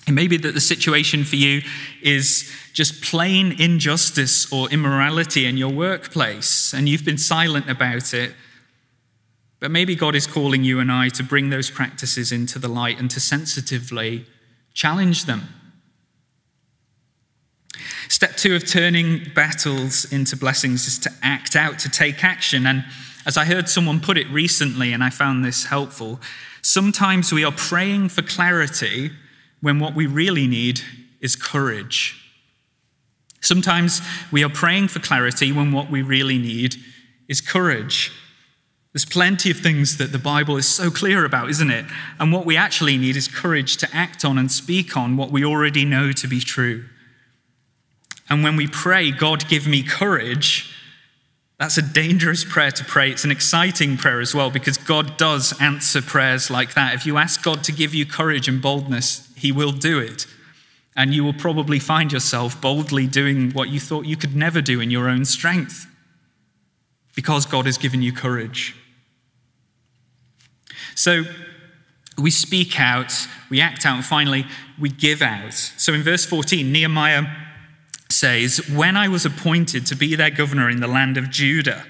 It 0.08 0.14
may 0.14 0.28
be 0.28 0.38
that 0.38 0.54
the 0.54 0.62
situation 0.62 1.24
for 1.24 1.36
you 1.36 1.62
is 2.02 2.52
just 2.74 3.04
plain 3.04 3.60
injustice 3.60 4.52
or 4.52 4.70
immorality 4.70 5.46
in 5.46 5.58
your 5.58 5.72
workplace, 5.72 6.74
and 6.74 6.88
you've 6.88 7.06
been 7.06 7.18
silent 7.18 7.70
about 7.70 8.14
it 8.14 8.34
but 9.60 9.72
maybe 9.72 9.96
God 9.96 10.16
is 10.16 10.28
calling 10.28 10.64
you 10.64 10.80
and 10.80 10.92
I 10.92 11.10
to 11.10 11.24
bring 11.24 11.50
those 11.50 11.72
practices 11.72 12.32
into 12.32 12.60
the 12.60 12.68
light 12.68 13.00
and 13.00 13.10
to 13.12 13.20
sensitively 13.20 14.26
challenge 14.74 15.26
them. 15.26 15.50
Step 18.08 18.38
two 18.38 18.56
of 18.56 18.68
turning 18.68 19.22
battles 19.36 20.12
into 20.12 20.38
blessings 20.38 20.88
is 20.88 21.00
to 21.00 21.12
act 21.24 21.56
out, 21.56 21.80
to 21.80 21.90
take 21.90 22.24
action. 22.24 22.66
And 22.68 22.86
as 23.26 23.36
I 23.36 23.46
heard 23.46 23.68
someone 23.68 24.00
put 24.00 24.18
it 24.18 24.30
recently, 24.30 24.94
and 24.94 25.04
I 25.04 25.10
found 25.10 25.44
this 25.44 25.66
helpful, 25.66 26.20
sometimes 26.62 27.34
we 27.34 27.44
are 27.44 27.52
praying 27.52 28.10
for 28.10 28.22
clarity 28.22 29.12
when 29.62 29.80
what 29.80 29.96
we 29.96 30.06
really 30.06 30.48
need 30.48 30.82
is 31.22 31.36
courage. 31.36 32.24
Sometimes 33.42 34.02
we 34.32 34.44
are 34.44 34.50
praying 34.50 34.90
for 34.90 35.00
clarity 35.00 35.52
when 35.52 35.72
what 35.72 35.90
we 35.90 36.02
really 36.02 36.38
need 36.38 36.76
is 37.28 37.42
courage. 37.42 38.12
There's 38.94 39.06
plenty 39.06 39.52
of 39.52 39.58
things 39.58 39.98
that 39.98 40.12
the 40.12 40.18
Bible 40.18 40.58
is 40.58 40.68
so 40.68 40.90
clear 40.90 41.24
about, 41.24 41.50
isn't 41.50 41.70
it? 41.70 41.86
And 42.20 42.34
what 42.34 42.46
we 42.46 42.58
actually 42.58 42.98
need 42.98 43.16
is 43.16 43.28
courage 43.28 43.78
to 43.78 43.90
act 43.94 44.26
on 44.26 44.38
and 44.38 44.52
speak 44.52 44.98
on 44.98 45.18
what 45.18 45.30
we 45.30 45.46
already 45.46 45.86
know 45.86 46.12
to 46.14 46.28
be 46.28 46.40
true. 46.40 46.86
And 48.30 48.44
when 48.44 48.56
we 48.56 48.68
pray, 48.68 49.12
God, 49.12 49.48
give 49.48 49.68
me 49.68 49.84
courage, 49.84 50.74
that's 51.60 51.78
a 51.78 51.82
dangerous 51.82 52.46
prayer 52.46 52.72
to 52.72 52.86
pray. 52.86 53.10
It's 53.10 53.24
an 53.24 53.32
exciting 53.32 53.98
prayer 53.98 54.22
as 54.22 54.36
well 54.36 54.52
because 54.52 54.78
God 54.78 55.18
does 55.18 55.60
answer 55.60 56.02
prayers 56.02 56.52
like 56.52 56.76
that. 56.76 56.94
If 56.94 57.06
you 57.06 57.18
ask 57.18 57.42
God 57.42 57.64
to 57.64 57.72
give 57.72 57.96
you 57.96 58.06
courage 58.06 58.48
and 58.48 58.62
boldness, 58.62 59.32
He 59.36 59.52
will 59.52 59.72
do 59.72 59.98
it. 59.98 60.28
And 60.96 61.14
you 61.14 61.24
will 61.24 61.34
probably 61.34 61.80
find 61.80 62.12
yourself 62.12 62.60
boldly 62.62 63.08
doing 63.08 63.52
what 63.52 63.70
you 63.70 63.80
thought 63.80 64.06
you 64.06 64.18
could 64.18 64.36
never 64.36 64.62
do 64.62 64.80
in 64.80 64.92
your 64.92 65.10
own 65.10 65.26
strength 65.26 65.88
because 67.16 67.46
God 67.48 67.66
has 67.66 67.78
given 67.78 68.04
you 68.04 68.14
courage. 68.14 68.76
So 70.94 71.24
we 72.20 72.30
speak 72.32 72.80
out, 72.80 73.14
we 73.50 73.62
act 73.62 73.86
out, 73.86 73.96
and 73.96 74.06
finally 74.06 74.46
we 74.80 74.90
give 74.90 75.24
out. 75.24 75.54
So 75.54 75.94
in 75.94 76.04
verse 76.04 76.26
14, 76.26 76.72
Nehemiah 76.72 77.26
says, 78.10 78.70
When 78.70 78.96
I 78.98 79.08
was 79.08 79.26
appointed 79.26 79.86
to 79.88 79.96
be 79.96 80.16
their 80.16 80.30
governor 80.30 80.70
in 80.70 80.80
the 80.80 80.88
land 80.88 81.18
of 81.18 81.30
Judah, 81.30 81.86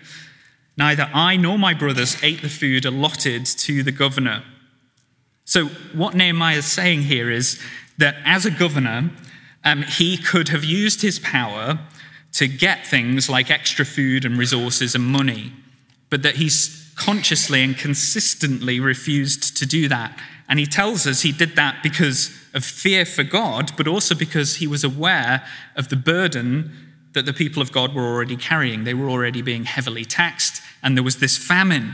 neither 0.78 1.10
I 1.14 1.38
nor 1.38 1.58
my 1.58 1.74
brothers 1.74 2.22
ate 2.24 2.42
the 2.42 2.50
food 2.50 2.86
allotted 2.86 3.46
to 3.46 3.84
the 3.84 3.92
governor. 3.92 4.44
So, 5.46 5.68
what 5.94 6.14
Nehemiah 6.14 6.58
is 6.58 6.66
saying 6.66 7.04
here 7.04 7.32
is 7.32 7.60
that 7.98 8.18
as 8.26 8.46
a 8.46 8.52
governor, 8.52 9.12
um, 9.64 9.84
he 9.84 10.18
could 10.18 10.50
have 10.50 10.64
used 10.64 11.02
his 11.02 11.20
power 11.20 11.80
to 12.34 12.48
get 12.48 12.86
things 12.86 13.30
like 13.30 13.50
extra 13.50 13.86
food 13.86 14.26
and 14.26 14.38
resources 14.38 14.94
and 14.94 15.06
money, 15.06 15.54
but 16.10 16.22
that 16.24 16.36
he's 16.36 16.92
consciously 16.96 17.64
and 17.64 17.78
consistently 17.78 18.80
refused 18.80 19.56
to 19.58 19.66
do 19.66 19.88
that. 19.88 20.20
And 20.50 20.60
he 20.60 20.66
tells 20.66 21.06
us 21.06 21.22
he 21.22 21.32
did 21.32 21.56
that 21.56 21.84
because 21.84 22.36
of 22.54 22.64
fear 22.64 23.06
for 23.06 23.24
God, 23.24 23.72
but 23.76 23.88
also 23.88 24.16
because 24.16 24.56
he 24.56 24.68
was 24.68 24.84
aware 24.84 25.46
of 25.76 25.90
the 25.90 25.96
burden 25.96 26.72
that 27.14 27.26
the 27.26 27.34
people 27.34 27.62
of 27.62 27.72
God 27.72 27.94
were 27.94 28.06
already 28.06 28.38
carrying. 28.38 28.84
They 28.84 28.94
were 28.94 29.10
already 29.10 29.42
being 29.42 29.66
heavily 29.66 30.06
taxed, 30.06 30.62
and 30.82 30.96
there 30.96 31.04
was 31.04 31.18
this 31.18 31.38
famine. 31.38 31.94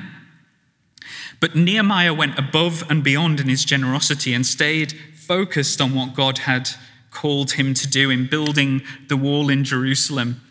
But 1.40 1.56
Nehemiah 1.56 2.14
went 2.14 2.38
above 2.38 2.90
and 2.90 3.04
beyond 3.04 3.40
in 3.40 3.50
his 3.50 3.66
generosity 3.66 4.34
and 4.34 4.46
stayed 4.46 4.94
focused 5.16 5.82
on 5.82 5.96
what 5.96 6.14
God 6.14 6.40
had 6.40 6.70
called 7.12 7.54
him 7.54 7.74
to 7.74 7.88
do 7.88 8.10
in 8.10 8.28
building 8.28 8.82
the 9.08 9.18
wall 9.18 9.50
in 9.50 9.64
Jerusalem. 9.64 10.42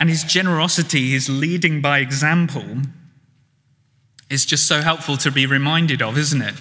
And 0.00 0.08
his 0.08 0.24
generosity, 0.24 1.10
his 1.10 1.28
leading 1.28 1.80
by 1.80 1.98
example, 1.98 2.82
is 4.30 4.44
just 4.44 4.66
so 4.66 4.80
helpful 4.80 5.16
to 5.18 5.30
be 5.30 5.46
reminded 5.46 6.02
of, 6.02 6.18
isn't 6.18 6.42
it? 6.42 6.54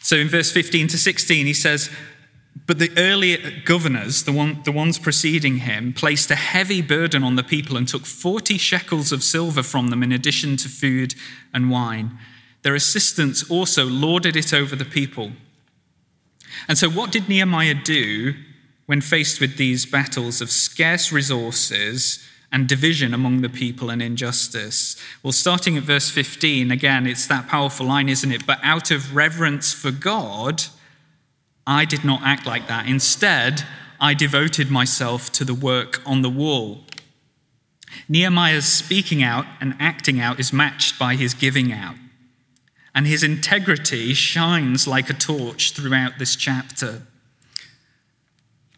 So 0.00 0.16
in 0.16 0.28
verse 0.28 0.50
15 0.50 0.88
to 0.88 0.98
16, 0.98 1.46
he 1.46 1.54
says, 1.54 1.90
But 2.66 2.78
the 2.78 2.90
earlier 2.96 3.38
governors, 3.64 4.24
the, 4.24 4.32
one, 4.32 4.62
the 4.64 4.72
ones 4.72 4.98
preceding 4.98 5.58
him, 5.58 5.92
placed 5.92 6.30
a 6.30 6.36
heavy 6.36 6.82
burden 6.82 7.22
on 7.22 7.36
the 7.36 7.42
people 7.42 7.76
and 7.76 7.86
took 7.86 8.06
40 8.06 8.58
shekels 8.58 9.12
of 9.12 9.22
silver 9.22 9.62
from 9.62 9.88
them 9.88 10.02
in 10.02 10.10
addition 10.10 10.56
to 10.58 10.68
food 10.68 11.14
and 11.52 11.70
wine. 11.70 12.18
Their 12.62 12.74
assistants 12.74 13.48
also 13.48 13.84
lorded 13.84 14.36
it 14.36 14.52
over 14.52 14.74
the 14.74 14.84
people. 14.84 15.32
And 16.66 16.76
so, 16.76 16.90
what 16.90 17.12
did 17.12 17.28
Nehemiah 17.28 17.74
do 17.74 18.34
when 18.86 19.00
faced 19.00 19.40
with 19.40 19.56
these 19.56 19.86
battles 19.86 20.40
of 20.40 20.50
scarce 20.50 21.12
resources 21.12 22.26
and 22.52 22.68
division 22.68 23.14
among 23.14 23.40
the 23.40 23.48
people 23.48 23.90
and 23.90 24.02
injustice? 24.02 24.96
Well, 25.22 25.32
starting 25.32 25.76
at 25.76 25.84
verse 25.84 26.10
15, 26.10 26.70
again, 26.70 27.06
it's 27.06 27.26
that 27.26 27.48
powerful 27.48 27.86
line, 27.86 28.08
isn't 28.08 28.32
it? 28.32 28.46
But 28.46 28.58
out 28.62 28.90
of 28.90 29.14
reverence 29.14 29.72
for 29.72 29.90
God, 29.90 30.64
I 31.66 31.84
did 31.84 32.04
not 32.04 32.22
act 32.22 32.46
like 32.46 32.66
that. 32.68 32.86
Instead, 32.86 33.64
I 34.00 34.14
devoted 34.14 34.70
myself 34.70 35.30
to 35.32 35.44
the 35.44 35.54
work 35.54 36.02
on 36.04 36.22
the 36.22 36.30
wall. 36.30 36.84
Nehemiah's 38.08 38.66
speaking 38.66 39.22
out 39.22 39.46
and 39.60 39.74
acting 39.78 40.20
out 40.20 40.40
is 40.40 40.52
matched 40.52 40.98
by 40.98 41.16
his 41.16 41.34
giving 41.34 41.72
out 41.72 41.96
and 42.94 43.06
his 43.06 43.22
integrity 43.22 44.14
shines 44.14 44.86
like 44.86 45.08
a 45.08 45.14
torch 45.14 45.72
throughout 45.72 46.18
this 46.18 46.36
chapter. 46.36 47.02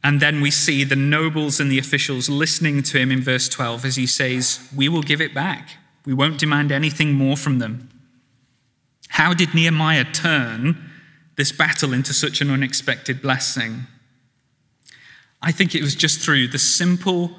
And 0.05 0.21
then 0.21 0.41
we 0.41 0.51
see 0.51 0.85
the 0.85 0.97
nobles 0.97 1.61
and 1.61 1.71
the 1.71 1.79
officials 1.79 2.29
listening 2.29 2.83
to 2.85 2.99
him 2.99 3.13
in 3.13 3.21
verse 3.21 3.49
12 3.49 3.85
as 3.85 3.97
he 3.97 4.07
says, 4.07 4.69
We 4.75 4.89
will 4.89 5.03
give 5.03 5.21
it 5.21 5.35
back. 5.35 5.77
We 6.05 6.13
won't 6.13 6.39
demand 6.39 6.73
anything 6.73 7.13
more 7.13 7.37
from 7.37 7.61
them. 7.61 7.89
How 9.11 9.33
did 9.33 9.55
Nehemiah 9.55 10.05
turn 10.13 10.91
this 11.37 11.53
battle 11.53 11.93
into 11.93 12.13
such 12.13 12.41
an 12.41 12.51
unexpected 12.51 13.23
blessing? 13.23 13.83
I 15.41 15.53
think 15.53 15.75
it 15.75 15.83
was 15.83 15.95
just 15.95 16.21
through 16.21 16.49
the 16.49 16.59
simple 16.59 17.37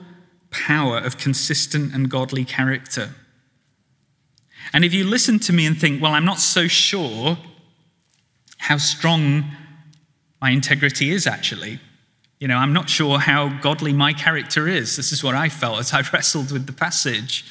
power 0.50 0.98
of 0.98 1.18
consistent 1.18 1.94
and 1.94 2.10
godly 2.10 2.46
character. 2.46 3.16
And 4.72 4.86
if 4.86 4.94
you 4.94 5.04
listen 5.04 5.40
to 5.40 5.54
me 5.54 5.66
and 5.66 5.80
think, 5.80 6.02
well, 6.02 6.14
I'm 6.14 6.26
not 6.26 6.40
so 6.40 6.68
sure 6.68 7.38
how 8.58 8.78
strong 8.78 9.52
my 10.42 10.52
integrity 10.52 11.12
is 11.12 11.28
actually, 11.28 11.80
you 12.44 12.50
know, 12.50 12.58
I'm 12.58 12.74
not 12.74 12.90
sure 12.90 13.20
how 13.20 13.48
godly 13.62 13.94
my 13.94 14.12
character 14.12 14.68
is. 14.68 14.98
This 14.98 15.14
is 15.14 15.24
what 15.24 15.34
I 15.34 15.48
felt 15.48 15.80
as 15.80 15.94
I 15.94 16.02
wrestled 16.14 16.52
with 16.52 16.66
the 16.66 16.74
passage. 16.74 17.46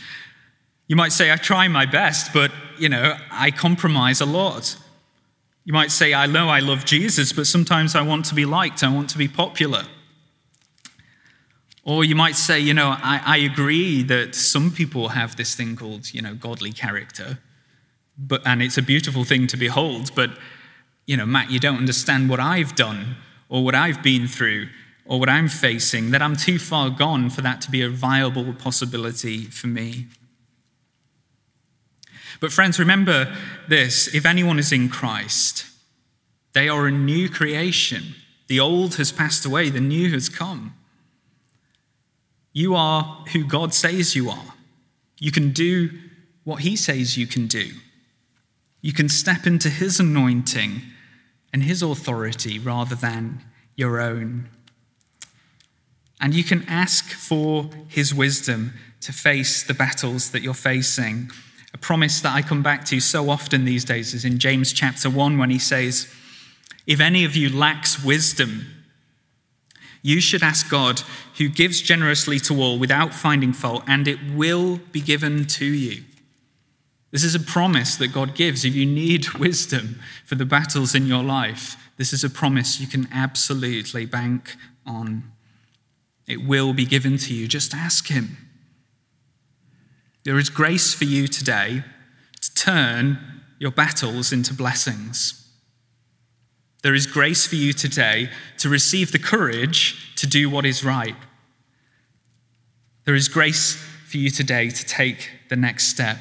You 0.86 0.96
might 0.96 1.12
say, 1.12 1.32
I 1.32 1.36
try 1.36 1.66
my 1.66 1.86
best, 1.86 2.34
but, 2.34 2.52
you 2.78 2.90
know, 2.90 3.16
I 3.30 3.52
compromise 3.52 4.20
a 4.20 4.26
lot. 4.26 4.76
You 5.64 5.72
might 5.72 5.92
say, 5.92 6.12
I 6.12 6.26
know 6.26 6.50
I 6.50 6.60
love 6.60 6.84
Jesus, 6.84 7.32
but 7.32 7.46
sometimes 7.46 7.94
I 7.94 8.02
want 8.02 8.26
to 8.26 8.34
be 8.34 8.44
liked, 8.44 8.84
I 8.84 8.92
want 8.92 9.08
to 9.08 9.16
be 9.16 9.28
popular. 9.28 9.84
Or 11.84 12.04
you 12.04 12.14
might 12.14 12.36
say, 12.36 12.60
you 12.60 12.74
know, 12.74 12.88
I, 12.88 13.22
I, 13.24 13.38
agree 13.38 14.02
that 14.02 14.34
some 14.34 14.70
people 14.70 15.08
have 15.08 15.36
this 15.36 15.54
thing 15.54 15.74
called, 15.74 16.12
you 16.12 16.20
know, 16.20 16.34
godly 16.34 16.70
character, 16.70 17.38
but, 18.18 18.46
and 18.46 18.62
it's 18.62 18.76
a 18.76 18.82
beautiful 18.82 19.24
thing 19.24 19.46
to 19.46 19.56
behold, 19.56 20.14
but, 20.14 20.32
you 21.06 21.16
know, 21.16 21.24
Matt, 21.24 21.50
you 21.50 21.58
don't 21.58 21.78
understand 21.78 22.28
what 22.28 22.40
I've 22.40 22.74
done 22.74 23.16
or 23.48 23.64
what 23.64 23.74
I've 23.74 24.02
been 24.02 24.28
through 24.28 24.68
or 25.04 25.18
what 25.18 25.28
I'm 25.28 25.48
facing, 25.48 26.10
that 26.12 26.22
I'm 26.22 26.36
too 26.36 26.58
far 26.58 26.90
gone 26.90 27.30
for 27.30 27.40
that 27.40 27.60
to 27.62 27.70
be 27.70 27.82
a 27.82 27.88
viable 27.88 28.52
possibility 28.52 29.44
for 29.44 29.66
me. 29.66 30.06
But, 32.40 32.52
friends, 32.52 32.78
remember 32.78 33.34
this 33.68 34.12
if 34.14 34.26
anyone 34.26 34.58
is 34.58 34.72
in 34.72 34.88
Christ, 34.88 35.66
they 36.52 36.68
are 36.68 36.86
a 36.86 36.92
new 36.92 37.28
creation. 37.28 38.14
The 38.48 38.60
old 38.60 38.96
has 38.96 39.12
passed 39.12 39.44
away, 39.44 39.70
the 39.70 39.80
new 39.80 40.10
has 40.10 40.28
come. 40.28 40.74
You 42.52 42.74
are 42.74 43.24
who 43.32 43.44
God 43.44 43.72
says 43.72 44.14
you 44.14 44.28
are. 44.28 44.54
You 45.18 45.32
can 45.32 45.52
do 45.52 45.90
what 46.44 46.62
He 46.62 46.76
says 46.76 47.16
you 47.16 47.26
can 47.26 47.46
do. 47.46 47.70
You 48.80 48.92
can 48.92 49.08
step 49.08 49.46
into 49.46 49.70
His 49.70 50.00
anointing 50.00 50.82
and 51.52 51.62
His 51.62 51.82
authority 51.82 52.58
rather 52.58 52.94
than 52.94 53.44
your 53.76 54.00
own. 54.00 54.48
And 56.22 56.34
you 56.34 56.44
can 56.44 56.64
ask 56.68 57.10
for 57.10 57.68
His 57.88 58.14
wisdom 58.14 58.72
to 59.02 59.12
face 59.12 59.62
the 59.62 59.74
battles 59.74 60.30
that 60.30 60.42
you're 60.42 60.54
facing. 60.54 61.30
A 61.74 61.78
promise 61.78 62.20
that 62.20 62.34
I 62.34 62.42
come 62.42 62.62
back 62.62 62.84
to 62.86 63.00
so 63.00 63.28
often 63.28 63.64
these 63.64 63.84
days 63.84 64.14
is 64.14 64.24
in 64.24 64.38
James 64.38 64.72
chapter 64.72 65.10
1 65.10 65.38
when 65.38 65.50
he 65.50 65.58
says, 65.58 66.12
If 66.86 67.00
any 67.00 67.24
of 67.24 67.34
you 67.34 67.48
lacks 67.48 68.02
wisdom, 68.02 68.66
you 70.02 70.20
should 70.20 70.42
ask 70.42 70.68
God, 70.68 71.00
who 71.38 71.48
gives 71.48 71.80
generously 71.80 72.38
to 72.40 72.60
all 72.60 72.78
without 72.78 73.14
finding 73.14 73.52
fault, 73.52 73.84
and 73.86 74.06
it 74.06 74.18
will 74.34 74.78
be 74.90 75.00
given 75.00 75.46
to 75.46 75.64
you. 75.64 76.04
This 77.10 77.24
is 77.24 77.34
a 77.34 77.40
promise 77.40 77.96
that 77.96 78.12
God 78.12 78.34
gives. 78.34 78.64
If 78.64 78.74
you 78.74 78.86
need 78.86 79.32
wisdom 79.38 80.00
for 80.24 80.34
the 80.34 80.44
battles 80.44 80.94
in 80.94 81.06
your 81.06 81.22
life, 81.22 81.76
this 81.96 82.12
is 82.12 82.24
a 82.24 82.30
promise 82.30 82.80
you 82.80 82.86
can 82.86 83.08
absolutely 83.12 84.06
bank 84.06 84.56
on. 84.86 85.31
It 86.26 86.46
will 86.46 86.72
be 86.72 86.84
given 86.84 87.18
to 87.18 87.34
you. 87.34 87.48
Just 87.48 87.74
ask 87.74 88.08
Him. 88.08 88.36
There 90.24 90.38
is 90.38 90.50
grace 90.50 90.94
for 90.94 91.04
you 91.04 91.26
today 91.26 91.84
to 92.40 92.54
turn 92.54 93.18
your 93.58 93.70
battles 93.70 94.32
into 94.32 94.54
blessings. 94.54 95.38
There 96.82 96.94
is 96.94 97.06
grace 97.06 97.46
for 97.46 97.56
you 97.56 97.72
today 97.72 98.28
to 98.58 98.68
receive 98.68 99.12
the 99.12 99.18
courage 99.18 100.14
to 100.16 100.26
do 100.26 100.50
what 100.50 100.66
is 100.66 100.84
right. 100.84 101.16
There 103.04 103.14
is 103.14 103.28
grace 103.28 103.74
for 104.06 104.16
you 104.16 104.30
today 104.30 104.68
to 104.70 104.86
take 104.86 105.30
the 105.48 105.56
next 105.56 105.88
step 105.88 106.18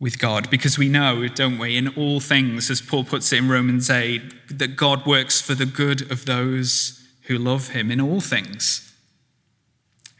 with 0.00 0.18
God 0.18 0.50
because 0.50 0.78
we 0.78 0.88
know, 0.88 1.28
don't 1.28 1.58
we, 1.58 1.76
in 1.76 1.88
all 1.88 2.20
things, 2.20 2.70
as 2.70 2.80
Paul 2.80 3.04
puts 3.04 3.32
it 3.32 3.38
in 3.38 3.48
Romans 3.48 3.90
8, 3.90 4.58
that 4.58 4.76
God 4.76 5.06
works 5.06 5.40
for 5.40 5.54
the 5.54 5.66
good 5.66 6.10
of 6.10 6.24
those 6.24 6.99
who 7.30 7.38
love 7.38 7.68
him 7.68 7.92
in 7.92 8.00
all 8.00 8.20
things, 8.20 8.92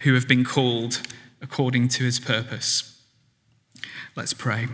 who 0.03 0.14
have 0.14 0.29
been 0.29 0.44
called 0.44 1.03
according 1.42 1.88
to 1.88 2.05
his 2.05 2.20
purpose. 2.20 3.03
Let's 4.14 4.33
pray. 4.33 4.68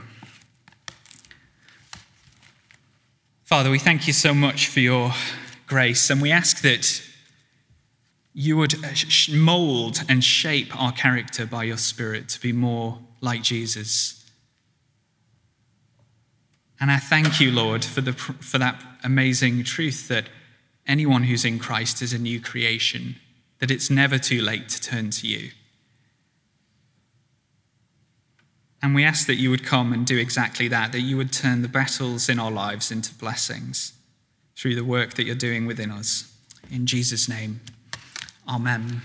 Father, 3.42 3.70
we 3.70 3.78
thank 3.78 4.06
you 4.06 4.12
so 4.12 4.34
much 4.34 4.66
for 4.66 4.80
your 4.80 5.12
grace, 5.66 6.10
and 6.10 6.20
we 6.20 6.30
ask 6.30 6.60
that 6.60 7.02
you 8.34 8.58
would 8.58 8.84
uh, 8.84 8.88
mold 9.32 10.02
and 10.06 10.22
shape 10.22 10.78
our 10.78 10.92
character 10.92 11.46
by 11.46 11.64
your 11.64 11.78
Spirit 11.78 12.28
to 12.28 12.40
be 12.42 12.52
more 12.52 12.98
like 13.22 13.42
Jesus. 13.42 14.26
And 16.78 16.90
I 16.90 16.98
thank 16.98 17.40
you, 17.40 17.50
Lord, 17.50 17.82
for, 17.82 18.02
the, 18.02 18.12
for 18.12 18.58
that 18.58 18.84
amazing 19.02 19.64
truth 19.64 20.08
that 20.08 20.26
anyone 20.86 21.24
who's 21.24 21.44
in 21.44 21.58
Christ 21.58 22.02
is 22.02 22.12
a 22.12 22.18
new 22.18 22.40
creation, 22.40 23.16
that 23.58 23.70
it's 23.70 23.90
never 23.90 24.18
too 24.18 24.40
late 24.40 24.68
to 24.70 24.80
turn 24.80 25.10
to 25.10 25.26
you. 25.26 25.50
And 28.82 28.94
we 28.94 29.04
ask 29.04 29.26
that 29.26 29.36
you 29.36 29.50
would 29.50 29.64
come 29.64 29.92
and 29.92 30.06
do 30.06 30.18
exactly 30.18 30.68
that, 30.68 30.92
that 30.92 31.00
you 31.00 31.16
would 31.16 31.32
turn 31.32 31.62
the 31.62 31.68
battles 31.68 32.28
in 32.28 32.38
our 32.38 32.50
lives 32.50 32.90
into 32.90 33.14
blessings 33.14 33.92
through 34.56 34.74
the 34.74 34.84
work 34.84 35.14
that 35.14 35.24
you're 35.24 35.34
doing 35.34 35.66
within 35.66 35.90
us. 35.90 36.32
In 36.70 36.86
Jesus' 36.86 37.28
name, 37.28 37.60
amen. 38.48 39.02